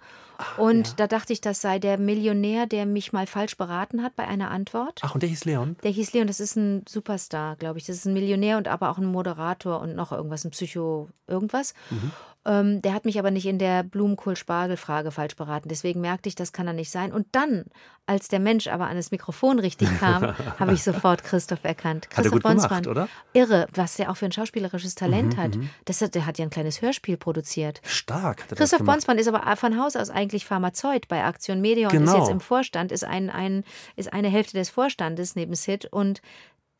[0.57, 0.93] Und ja.
[0.97, 4.51] da dachte ich, das sei der Millionär, der mich mal falsch beraten hat bei einer
[4.51, 5.01] Antwort.
[5.03, 5.75] Ach, und der hieß Leon?
[5.83, 7.85] Der hieß Leon, das ist ein Superstar, glaube ich.
[7.85, 11.73] Das ist ein Millionär und aber auch ein Moderator und noch irgendwas, ein Psycho irgendwas.
[11.89, 12.11] Mhm.
[12.49, 15.69] Ähm, der hat mich aber nicht in der Blumenkohl-Spargel-Frage falsch beraten.
[15.69, 17.13] Deswegen merkte ich, das kann er nicht sein.
[17.13, 17.65] Und dann,
[18.07, 20.23] als der Mensch aber an das Mikrofon richtig kam,
[20.59, 22.09] habe ich sofort Christoph erkannt.
[22.09, 22.83] Christoph hat er Bonsmann.
[22.83, 23.09] Gemacht, oder?
[23.33, 25.55] Irre, was der auch für ein schauspielerisches Talent mhm, hat.
[25.57, 25.69] Mhm.
[25.85, 26.15] Das hat.
[26.15, 27.81] Der hat ja ein kleines Hörspiel produziert.
[27.83, 28.47] Stark.
[28.49, 32.13] Christoph Bonsmann ist aber von Haus aus eigentlich Pharmazeut bei Aktion Media und genau.
[32.13, 33.63] ist jetzt im Vorstand, ist, ein, ein,
[33.95, 36.23] ist eine Hälfte des Vorstandes neben Sid und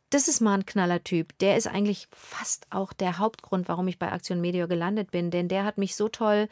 [0.10, 1.38] das ist mal ein Knallertyp.
[1.40, 5.30] Der ist eigentlich fast auch der Hauptgrund, warum ich bei Aktion Meteor gelandet bin.
[5.30, 6.48] Denn der hat mich so toll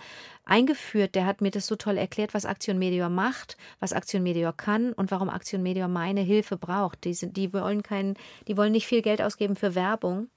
[0.46, 4.54] eingeführt, der hat mir das so toll erklärt, was Aktion Meteor macht, was Aktion Meteor
[4.54, 7.04] kann und warum Aktion Meteor meine Hilfe braucht.
[7.04, 8.16] Die, die, wollen, kein,
[8.48, 10.30] die wollen nicht viel Geld ausgeben für Werbung,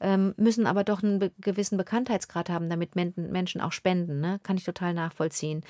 [0.00, 4.20] ähm, müssen aber doch einen gewissen Bekanntheitsgrad haben, damit Menschen auch spenden.
[4.20, 4.40] Ne?
[4.42, 5.62] Kann ich total nachvollziehen.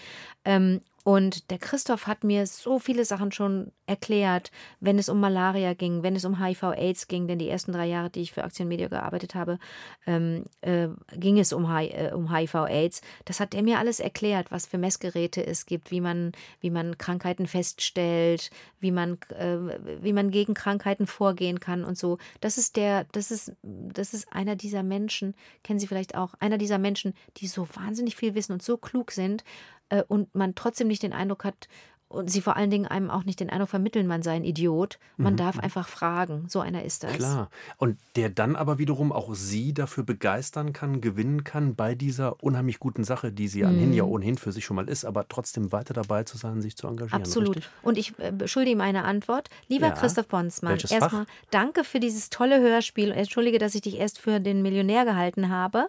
[1.07, 4.51] Und der Christoph hat mir so viele Sachen schon erklärt,
[4.81, 8.11] wenn es um Malaria ging, wenn es um HIV-Aids ging, denn die ersten drei Jahre,
[8.11, 9.61] die ich für Aktion Media gearbeitet habe,
[10.09, 13.03] ähm, äh, ging es um, äh, um HIV-Aids.
[13.25, 16.99] Das hat er mir alles erklärt, was für Messgeräte es gibt, wie man, wie man
[16.99, 18.51] Krankheiten feststellt,
[18.81, 19.59] wie man, äh,
[20.03, 22.19] wie man gegen Krankheiten vorgehen kann und so.
[22.41, 26.59] Das ist der, das ist, das ist einer dieser Menschen, kennen Sie vielleicht auch, einer
[26.59, 29.45] dieser Menschen, die so wahnsinnig viel wissen und so klug sind,
[29.89, 31.69] äh, und man trotzdem nicht den Eindruck hat,
[32.09, 35.01] und sie vor allen Dingen einem auch nicht den Eindruck vermitteln, man sei ein Idiot.
[35.17, 35.39] Man mhm.
[35.39, 36.45] darf einfach fragen.
[36.49, 37.15] So einer ist das.
[37.15, 37.51] Klar.
[37.79, 42.79] Und der dann aber wiederum auch Sie dafür begeistern kann, gewinnen kann bei dieser unheimlich
[42.79, 43.93] guten Sache, die sie mhm.
[43.93, 46.87] ja ohnehin für sich schon mal ist, aber trotzdem weiter dabei zu sein, sich zu
[46.87, 47.23] engagieren.
[47.23, 47.57] Absolut.
[47.57, 47.73] Richtig?
[47.83, 49.49] Und ich äh, schulde ihm eine Antwort.
[49.67, 49.93] Lieber ja.
[49.93, 53.11] Christoph Bonsmann, erstmal danke für dieses tolle Hörspiel.
[53.11, 55.89] Entschuldige, dass ich dich erst für den Millionär gehalten habe.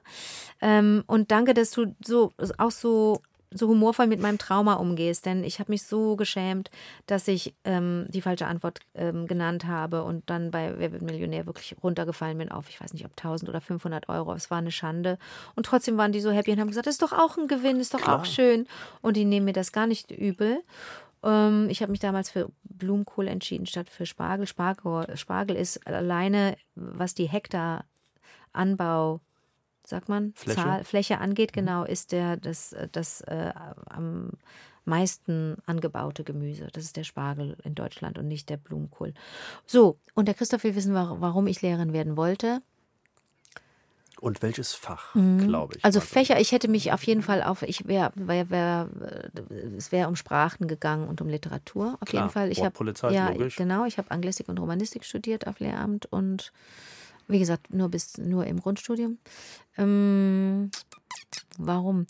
[0.62, 3.22] Ähm, und danke, dass du so auch so
[3.52, 6.70] so humorvoll mit meinem Trauma umgehst, denn ich habe mich so geschämt,
[7.06, 11.46] dass ich ähm, die falsche Antwort ähm, genannt habe und dann bei Wer wird Millionär
[11.46, 14.34] wirklich runtergefallen bin auf, ich weiß nicht, ob 1000 oder 500 Euro.
[14.34, 15.18] Es war eine Schande.
[15.56, 17.80] Und trotzdem waren die so happy und haben gesagt, das ist doch auch ein Gewinn,
[17.80, 18.20] ist doch Klar.
[18.20, 18.68] auch schön.
[19.02, 20.62] Und die nehmen mir das gar nicht übel.
[21.24, 24.48] Ähm, ich habe mich damals für Blumenkohl entschieden statt für Spargel.
[24.48, 27.86] Spargel, Spargel ist alleine, was die Hektar
[28.54, 29.22] Anbau
[29.88, 31.60] sagt man, Fläche, Zahl, Fläche angeht, mhm.
[31.60, 33.54] genau, ist der das, das äh,
[33.90, 34.32] am
[34.86, 36.68] meisten angebaute Gemüse.
[36.72, 39.14] Das ist der Spargel in Deutschland und nicht der Blumenkohl.
[39.66, 42.62] So, und der Christoph will wissen, warum ich Lehrerin werden wollte.
[44.20, 45.48] Und welches Fach, mhm.
[45.48, 45.86] glaube ich.
[45.86, 48.90] Also Fächer, ich hätte mich auf jeden Fall auf, ich wäre, wär, wär,
[49.78, 51.98] es wäre um Sprachen gegangen und um Literatur.
[52.00, 52.52] Auf Klar, jeden Fall.
[52.52, 53.58] Ich habe ja, logisch.
[53.58, 56.52] genau, ich habe Anglistik und Romanistik studiert auf Lehramt und
[57.28, 59.18] Wie gesagt, nur bis nur im Grundstudium.
[59.78, 60.72] Ähm,
[61.58, 62.08] warum?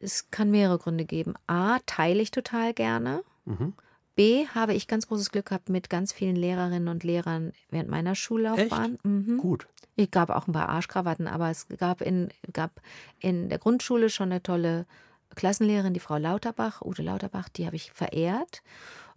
[0.00, 1.34] Es kann mehrere Gründe geben.
[1.46, 3.22] A, teile ich total gerne.
[3.44, 3.74] Mhm.
[4.14, 8.14] B, habe ich ganz großes Glück gehabt mit ganz vielen Lehrerinnen und Lehrern während meiner
[8.14, 8.98] Schullaufbahn.
[9.02, 9.38] Mhm.
[9.38, 9.66] Gut.
[9.96, 12.80] Ich gab auch ein paar Arschkrawatten, aber es gab in, gab
[13.20, 14.86] in der Grundschule schon eine tolle
[15.34, 18.62] Klassenlehrerin, die Frau Lauterbach, Ute Lauterbach, die habe ich verehrt.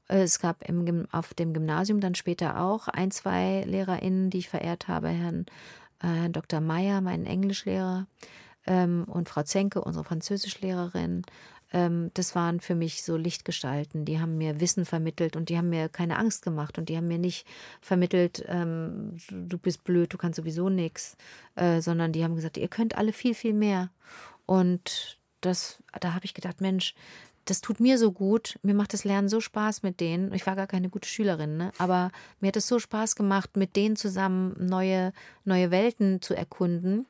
[0.07, 4.87] Es gab im, auf dem Gymnasium dann später auch ein, zwei LehrerInnen, die ich verehrt
[4.87, 5.09] habe.
[5.09, 5.51] Herrn, äh,
[6.07, 6.61] Herrn Dr.
[6.61, 8.07] Meyer, meinen Englischlehrer,
[8.67, 11.23] ähm, und Frau Zenke, unsere Französischlehrerin.
[11.73, 14.05] Ähm, das waren für mich so Lichtgestalten.
[14.05, 17.07] Die haben mir Wissen vermittelt und die haben mir keine Angst gemacht und die haben
[17.07, 17.47] mir nicht
[17.81, 21.17] vermittelt, ähm, du bist blöd, du kannst sowieso nichts,
[21.55, 23.89] äh, sondern die haben gesagt, ihr könnt alle viel, viel mehr.
[24.45, 26.95] Und das, da habe ich gedacht, Mensch,
[27.45, 28.57] das tut mir so gut.
[28.63, 30.33] Mir macht das Lernen so Spaß mit denen.
[30.33, 31.71] Ich war gar keine gute Schülerin, ne?
[31.77, 37.05] aber mir hat es so Spaß gemacht, mit denen zusammen neue, neue Welten zu erkunden.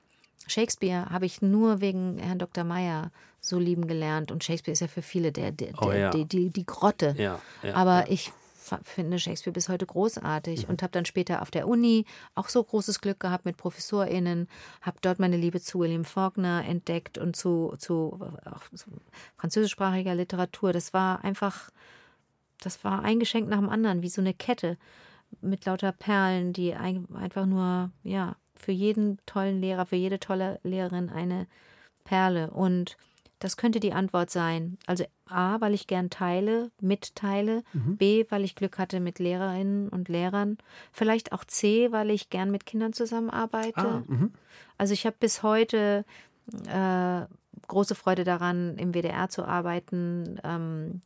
[0.47, 2.63] Shakespeare habe ich nur wegen Herrn Dr.
[2.63, 4.31] Meyer so lieben gelernt.
[4.31, 6.09] Und Shakespeare ist ja für viele der, der, Oh der, ja.
[6.11, 7.15] die, die, die Grotte.
[7.17, 8.31] Ja, ja, aber ich
[8.83, 10.69] finde Shakespeare bis heute großartig Mhm.
[10.69, 14.47] und habe dann später auf der Uni auch so großes Glück gehabt mit ProfessorInnen,
[14.81, 18.19] habe dort meine Liebe zu William Faulkner entdeckt und zu, zu,
[18.73, 18.89] zu
[19.37, 20.73] französischsprachiger Literatur.
[20.73, 21.69] Das war einfach,
[22.61, 24.77] das war ein Geschenk nach dem anderen, wie so eine Kette
[25.41, 30.59] mit lauter Perlen, die ein- einfach nur, ja, für jeden tollen Lehrer, für jede tolle
[30.63, 31.45] Lehrerin eine
[32.05, 32.51] Perle.
[32.51, 32.95] Und
[33.39, 34.77] das könnte die Antwort sein.
[34.85, 37.63] Also A, weil ich gern teile, mitteile.
[37.97, 40.57] B, weil ich Glück hatte mit Lehrerinnen und Lehrern.
[40.91, 43.79] Vielleicht auch C, weil ich gern mit Kindern zusammenarbeite.
[43.79, 44.31] Ah, mhm.
[44.77, 46.05] Also ich habe bis heute
[46.67, 47.21] äh,
[47.67, 50.39] große Freude daran, im WDR zu arbeiten.
[50.43, 51.01] Ähm,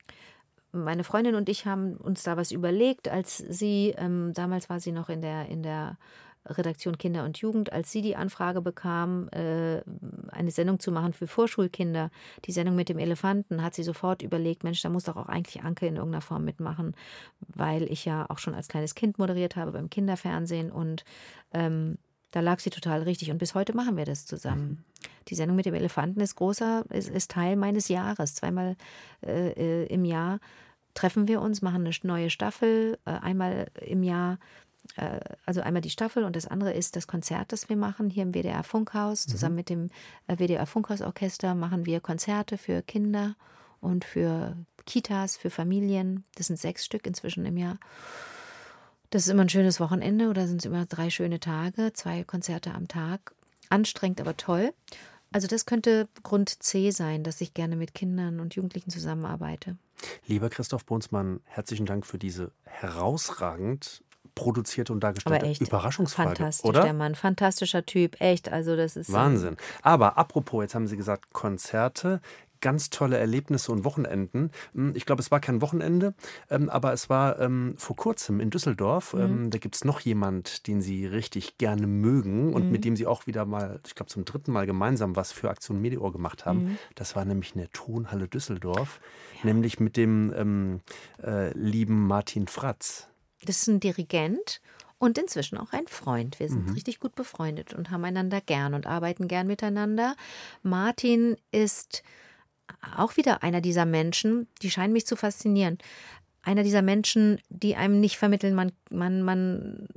[0.71, 4.91] meine Freundin und ich haben uns da was überlegt, als sie, ähm, damals war sie
[4.91, 5.97] noch in der, in der
[6.45, 9.81] Redaktion Kinder und Jugend, als sie die Anfrage bekam, äh,
[10.31, 12.11] eine Sendung zu machen für Vorschulkinder,
[12.45, 15.63] die Sendung mit dem Elefanten, hat sie sofort überlegt, Mensch, da muss doch auch eigentlich
[15.63, 16.95] Anke in irgendeiner Form mitmachen,
[17.39, 21.03] weil ich ja auch schon als kleines Kind moderiert habe beim Kinderfernsehen und
[21.53, 21.97] ähm,
[22.31, 24.85] da lag sie total richtig und bis heute machen wir das zusammen.
[25.29, 28.35] Die Sendung mit dem Elefanten ist großer, ist, ist Teil meines Jahres.
[28.35, 28.75] Zweimal
[29.25, 30.39] äh, äh, im Jahr
[30.93, 34.37] treffen wir uns, machen eine neue Staffel, äh, einmal im Jahr,
[34.95, 38.23] äh, also einmal die Staffel und das andere ist das Konzert, das wir machen hier
[38.23, 39.25] im WDR Funkhaus.
[39.25, 39.89] Zusammen mit dem
[40.27, 43.35] äh, WDR Funkhausorchester machen wir Konzerte für Kinder
[43.81, 44.55] und für
[44.85, 46.23] Kitas, für Familien.
[46.35, 47.77] Das sind sechs Stück inzwischen im Jahr.
[49.09, 52.73] Das ist immer ein schönes Wochenende oder sind es immer drei schöne Tage, zwei Konzerte
[52.73, 53.33] am Tag.
[53.69, 54.73] Anstrengend, aber toll.
[55.31, 59.77] Also das könnte Grund C sein, dass ich gerne mit Kindern und Jugendlichen zusammenarbeite.
[60.27, 64.03] Lieber Christoph Bonsmann, herzlichen Dank für diese herausragend
[64.39, 66.81] produzierte und dargestellte Aber echt Überraschungsfrage, fantastisch, oder?
[66.83, 67.15] der Mann.
[67.15, 68.49] Fantastischer Typ, echt.
[68.51, 69.57] Also das ist Wahnsinn.
[69.81, 72.21] Aber apropos, jetzt haben Sie gesagt, Konzerte,
[72.61, 74.51] ganz tolle Erlebnisse und Wochenenden.
[74.73, 76.13] Hm, Ich glaube, es war kein Wochenende,
[76.49, 79.13] ähm, aber es war ähm, vor kurzem in Düsseldorf.
[79.13, 79.21] Mhm.
[79.21, 82.71] Ähm, da gibt es noch jemand, den Sie richtig gerne mögen und Mhm.
[82.71, 85.81] mit dem Sie auch wieder mal, ich glaube, zum dritten Mal gemeinsam was für Aktion
[85.81, 86.63] Meteor gemacht haben.
[86.63, 86.77] Mhm.
[86.95, 88.99] Das war nämlich in der Tonhalle Düsseldorf,
[89.43, 90.81] nämlich mit dem
[91.23, 93.07] äh, lieben Martin Fratz.
[93.45, 94.61] Das ist ein Dirigent
[94.97, 96.39] und inzwischen auch ein Freund.
[96.39, 96.73] Wir sind Mhm.
[96.73, 100.15] richtig gut befreundet und haben einander gern und arbeiten gern miteinander.
[100.61, 102.03] Martin ist
[102.97, 105.77] auch wieder einer dieser Menschen, die scheinen mich zu faszinieren.
[106.43, 109.87] Einer dieser Menschen, die einem nicht vermitteln, man, man, man,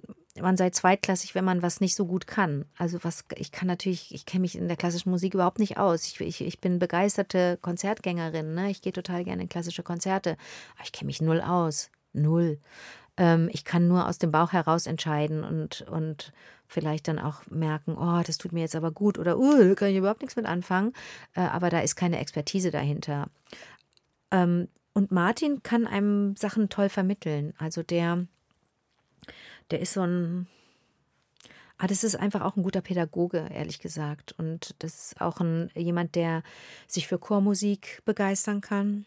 [0.40, 2.64] man sei zweitklassig, wenn man was nicht so gut kann.
[2.78, 6.06] Also was, ich kann natürlich, ich kenne mich in der klassischen Musik überhaupt nicht aus.
[6.06, 8.70] Ich, ich, ich bin begeisterte Konzertgängerin, ne?
[8.70, 10.36] Ich gehe total gerne in klassische Konzerte.
[10.76, 11.90] Aber ich kenne mich null aus.
[12.12, 12.58] Null.
[13.16, 16.32] Ähm, ich kann nur aus dem Bauch heraus entscheiden und, und
[16.66, 19.90] vielleicht dann auch merken, oh, das tut mir jetzt aber gut oder uh, da kann
[19.90, 20.92] ich überhaupt nichts mit anfangen.
[21.34, 23.28] Äh, aber da ist keine Expertise dahinter.
[24.30, 27.54] Ähm, und Martin kann einem Sachen toll vermitteln.
[27.58, 28.26] Also der,
[29.70, 30.46] der ist so ein,
[31.78, 34.32] ah, das ist einfach auch ein guter Pädagoge, ehrlich gesagt.
[34.38, 36.42] Und das ist auch ein, jemand, der
[36.86, 39.06] sich für Chormusik begeistern kann.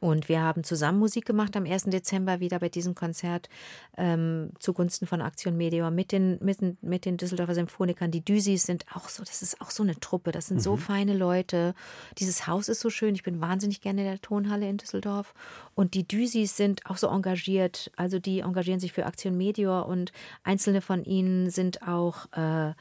[0.00, 1.84] Und wir haben zusammen Musik gemacht am 1.
[1.84, 3.48] Dezember wieder bei diesem Konzert
[3.96, 8.10] ähm, zugunsten von Aktion Meteor mit den, mit, den- mit den Düsseldorfer Symphonikern.
[8.10, 11.14] Die Düsis sind auch so, das ist auch so eine Truppe, das sind so feine
[11.16, 11.74] Leute.
[12.18, 15.32] Dieses Haus ist so schön, ich bin wahnsinnig gerne in der Tonhalle in Düsseldorf.
[15.74, 20.12] Und die Düsis sind auch so engagiert, also die engagieren sich für Aktion Meteor und
[20.42, 22.74] einzelne von ihnen sind auch äh,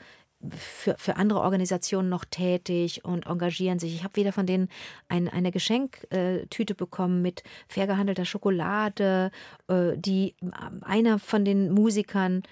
[0.50, 3.96] für, für andere Organisationen noch tätig und engagieren sich.
[3.96, 4.70] Ich habe wieder von denen
[5.08, 9.32] ein, eine Geschenktüte bekommen mit fair gehandelter Schokolade,
[9.68, 10.36] äh, die
[10.82, 12.44] einer von den Musikern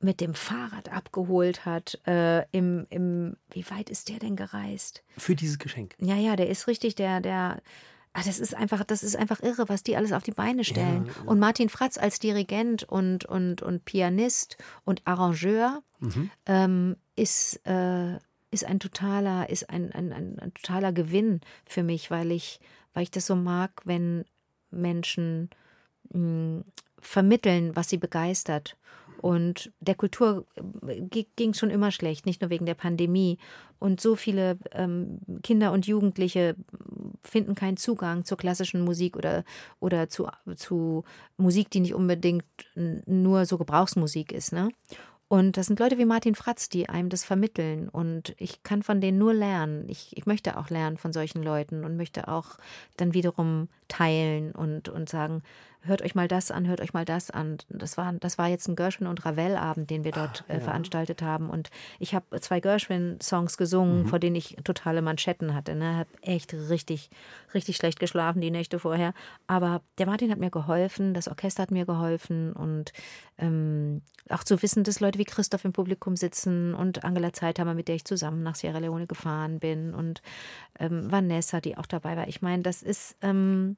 [0.00, 1.98] mit dem Fahrrad abgeholt hat.
[2.06, 5.02] Äh, im, im, wie weit ist der denn gereist?
[5.16, 5.94] Für dieses Geschenk.
[5.98, 7.62] Ja, ja, der ist richtig, der, der.
[8.12, 11.06] Ah, das ist einfach, das ist einfach irre, was die alles auf die Beine stellen.
[11.06, 11.30] Ja, ja.
[11.30, 16.30] Und Martin Fratz als Dirigent und, und, und Pianist und Arrangeur Mhm.
[16.46, 18.16] ähm, ist, äh,
[18.50, 22.60] ist ein totaler, ist ein, ein, ein, ein totaler Gewinn für mich, weil ich,
[22.94, 24.24] weil ich das so mag, wenn
[24.70, 25.50] Menschen
[26.12, 26.62] mh,
[26.98, 28.76] vermitteln, was sie begeistert.
[29.22, 30.46] Und der Kultur
[31.36, 33.38] ging schon immer schlecht, nicht nur wegen der Pandemie.
[33.78, 36.54] Und so viele ähm, Kinder und Jugendliche
[37.22, 39.44] finden keinen Zugang zur klassischen Musik oder,
[39.80, 41.04] oder zu, zu
[41.38, 42.44] Musik, die nicht unbedingt
[42.74, 44.52] nur so Gebrauchsmusik ist.
[44.52, 44.68] Ne?
[45.28, 47.88] Und das sind Leute wie Martin Fratz, die einem das vermitteln.
[47.88, 49.88] Und ich kann von denen nur lernen.
[49.88, 52.58] Ich, ich möchte auch lernen von solchen Leuten und möchte auch
[52.96, 55.42] dann wiederum teilen und, und sagen,
[55.86, 57.58] hört euch mal das an, hört euch mal das an.
[57.68, 61.50] Das war, das war jetzt ein Gershwin- und Ravel-Abend, den wir dort äh, veranstaltet haben.
[61.50, 65.74] Und ich habe zwei Gershwin-Songs gesungen, vor denen ich totale Manschetten hatte.
[65.74, 65.96] Ne?
[65.96, 67.10] Habe echt richtig,
[67.54, 69.14] richtig schlecht geschlafen die Nächte vorher.
[69.46, 72.92] Aber der Martin hat mir geholfen, das Orchester hat mir geholfen und
[73.38, 77.88] ähm, auch zu wissen, dass Leute wie Christoph im Publikum sitzen und Angela Zeithammer, mit
[77.88, 80.22] der ich zusammen nach Sierra Leone gefahren bin und
[80.78, 82.28] ähm, Vanessa, die auch dabei war.
[82.28, 83.76] Ich meine, das ist, ähm,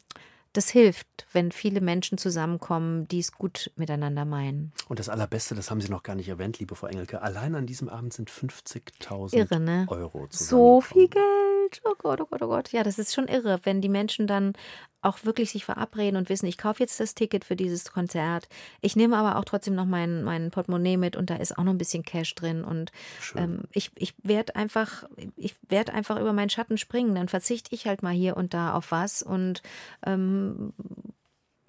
[0.59, 4.73] das hilft, wenn viele Menschen zusammenkommen, die es gut miteinander meinen.
[4.89, 7.23] Und das Allerbeste, das haben Sie noch gar nicht erwähnt, liebe Frau Engelke.
[7.23, 9.87] Allein an diesem Abend sind 50.000 Irre, ne?
[9.89, 10.31] Euro zusammengekommen.
[10.31, 11.48] So viel Geld.
[11.85, 12.73] Oh Gott, oh Gott, oh Gott.
[12.73, 14.55] Ja, das ist schon irre, wenn die Menschen dann
[15.01, 18.49] auch wirklich sich verabreden und wissen, ich kaufe jetzt das Ticket für dieses Konzert.
[18.81, 21.73] Ich nehme aber auch trotzdem noch mein, mein Portemonnaie mit und da ist auch noch
[21.73, 22.65] ein bisschen Cash drin.
[22.65, 22.91] Und
[23.37, 25.05] ähm, ich, ich werde einfach,
[25.37, 27.15] ich werde einfach über meinen Schatten springen.
[27.15, 29.63] Dann verzichte ich halt mal hier und da auf was und
[30.05, 30.73] ähm,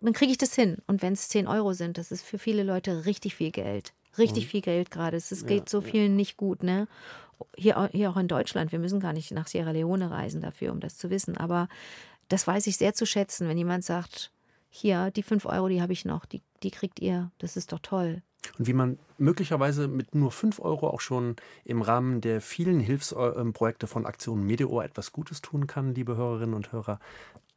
[0.02, 0.78] dann kriege ich das hin.
[0.88, 3.94] Und wenn es 10 Euro sind, das ist für viele Leute richtig viel Geld.
[4.18, 5.18] Richtig viel Geld gerade.
[5.18, 6.88] Es es geht so vielen nicht gut, ne?
[7.56, 8.72] Hier, hier auch in Deutschland.
[8.72, 11.38] Wir müssen gar nicht nach Sierra Leone reisen dafür, um das zu wissen.
[11.38, 11.68] Aber
[12.28, 14.32] das weiß ich sehr zu schätzen, wenn jemand sagt,
[14.70, 17.32] hier, die 5 Euro, die habe ich noch, die, die kriegt ihr.
[17.40, 18.22] Das ist doch toll.
[18.58, 21.36] Und wie man möglicherweise mit nur 5 Euro auch schon
[21.66, 26.72] im Rahmen der vielen Hilfsprojekte von Aktion Meteor etwas Gutes tun kann, liebe Hörerinnen und
[26.72, 27.00] Hörer,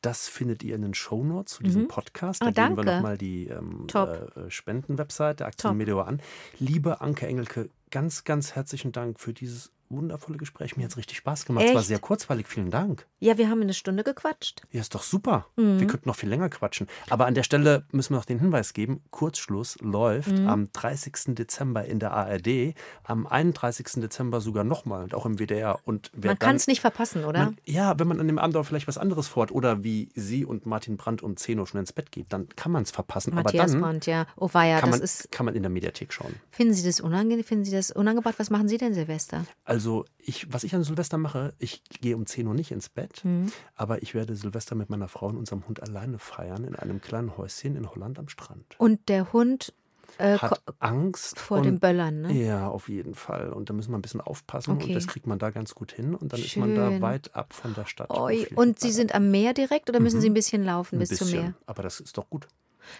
[0.00, 2.42] das findet ihr in den Shownotes zu diesem Podcast.
[2.42, 5.78] Da Ah, geben wir nochmal die ähm, äh, Spendenwebsite der Aktion Top.
[5.78, 6.20] Meteor an.
[6.58, 10.76] Liebe Anke Engelke, ganz, ganz herzlichen Dank für dieses wundervolle Gespräch.
[10.76, 11.64] Mir hat es richtig Spaß gemacht.
[11.66, 11.88] Es war Echt?
[11.88, 12.46] sehr kurzweilig.
[12.48, 13.06] Vielen Dank.
[13.20, 14.62] Ja, wir haben eine Stunde gequatscht.
[14.72, 15.46] Ja, ist doch super.
[15.56, 15.78] Mhm.
[15.80, 16.88] Wir könnten noch viel länger quatschen.
[17.10, 20.48] Aber an der Stelle müssen wir noch den Hinweis geben: Kurzschluss läuft Mhm.
[20.48, 21.34] am 30.
[21.34, 22.74] Dezember in der ARD,
[23.04, 24.00] am 31.
[24.00, 25.78] Dezember sogar nochmal und auch im WDR.
[25.84, 27.44] Und Man kann es nicht verpassen, oder?
[27.46, 30.44] Man, ja, wenn man an dem Abend auch vielleicht was anderes fort oder wie Sie
[30.44, 33.34] und Martin Brandt um 10 Uhr schon ins Bett geht, dann kann man es verpassen.
[33.34, 34.26] Matthias Aber dann Brandt, ja.
[34.36, 35.32] Oh weia, kann, das man, ist.
[35.32, 36.34] kann man in der Mediathek schauen.
[36.50, 37.44] Finden Sie das unangenehm?
[37.44, 38.34] Finden Sie das unangebracht?
[38.38, 39.44] Was machen Sie denn, Silvester?
[39.64, 39.81] Also,
[40.18, 43.52] ich, was ich an Silvester mache, ich gehe um 10 Uhr nicht ins Bett, Mhm.
[43.74, 47.36] aber ich werde Silvester mit meiner Frau und unserem Hund alleine feiern in einem kleinen
[47.36, 48.74] Häuschen in Holland am Strand.
[48.78, 49.72] Und der Hund
[50.18, 52.32] äh, Hat Angst vor und, den Böllern, ne?
[52.32, 53.50] Ja, auf jeden Fall.
[53.50, 54.88] Und da müssen wir ein bisschen aufpassen Okay.
[54.88, 57.00] und das kriegt man da ganz gut hin und dann ist man da Schön.
[57.00, 58.10] weit ab von der Stadt.
[58.10, 58.46] Oi.
[58.54, 61.28] Und Sie sind am Meer direkt oder müssen Sie ein bisschen laufen ein bis bisschen,
[61.28, 61.54] zum Meer?
[61.64, 62.46] Aber das ist doch gut.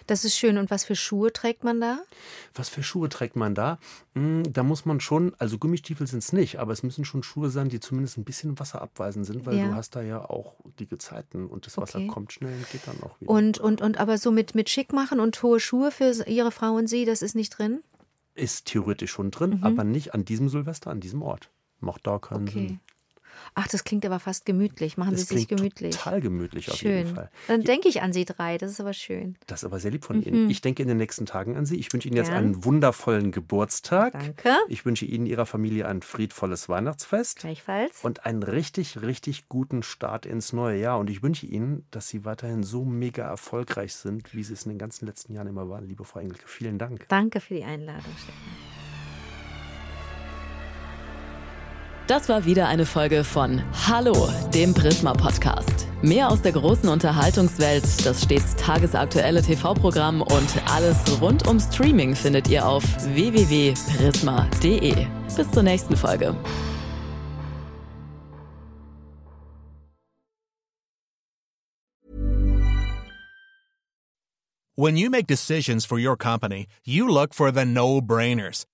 [0.07, 0.57] Das ist schön.
[0.57, 1.99] Und was für Schuhe trägt man da?
[2.55, 3.77] Was für Schuhe trägt man da?
[4.15, 7.49] Hm, Da muss man schon, also Gummistiefel sind es nicht, aber es müssen schon Schuhe
[7.49, 9.67] sein, die zumindest ein bisschen wasserabweisend sind, weil Ja.
[9.67, 12.07] du hast da ja auch die Gezeiten und das Wasser Okay.
[12.07, 13.29] kommt schnell und geht dann auch wieder.
[13.31, 16.73] Und, und, und aber so mit, mit schick machen und hohe Schuhe für Ihre Frau
[16.73, 17.81] und Sie, das ist nicht drin?
[18.35, 19.63] ist theoretisch schon drin, Mhm.
[19.63, 21.51] aber nicht an diesem Silvester, an diesem Ort.
[21.81, 22.67] Macht da keinen Okay.
[22.67, 22.79] Sinn.
[23.55, 24.97] Ach, das klingt aber fast gemütlich.
[24.97, 25.95] Machen Sie Das es sich gemütlich.
[25.95, 27.15] total gemütlich auf jeden Schön.
[27.15, 27.29] Fall.
[27.47, 28.57] Dann denke ich an Sie drei.
[28.57, 29.35] Das ist aber schön.
[29.47, 30.49] Das ist aber sehr lieb von Ihnen.
[30.49, 31.77] Ich denke in den nächsten Tagen an Sie.
[31.77, 32.37] Ich wünsche Ihnen jetzt Gern.
[32.43, 34.13] einen wundervollen Geburtstag.
[34.13, 34.55] Danke.
[34.69, 37.39] Ich wünsche Ihnen, Ihrer Familie ein friedvolles Weihnachtsfest.
[37.39, 38.03] Gleichfalls.
[38.03, 40.97] Und einen richtig, richtig guten Start ins neue Jahr.
[40.99, 44.69] Und ich wünsche Ihnen, dass Sie weiterhin so mega erfolgreich sind, wie Sie es in
[44.69, 46.47] den ganzen letzten Jahren immer waren, liebe Frau Engelke.
[46.47, 47.05] Vielen Dank.
[47.09, 48.72] Danke für die Einladung, Stefan.
[52.13, 55.87] Das war wieder eine Folge von Hallo, dem Prisma Podcast.
[56.03, 62.47] Mehr aus der großen Unterhaltungswelt, das stets tagesaktuelle TV-Programm und alles rund um Streaming findet
[62.49, 62.83] ihr auf
[63.15, 65.07] www.prisma.de.
[65.35, 66.35] Bis zur nächsten Folge.
[74.75, 78.67] When you make decisions for your company, you look for the no brainers.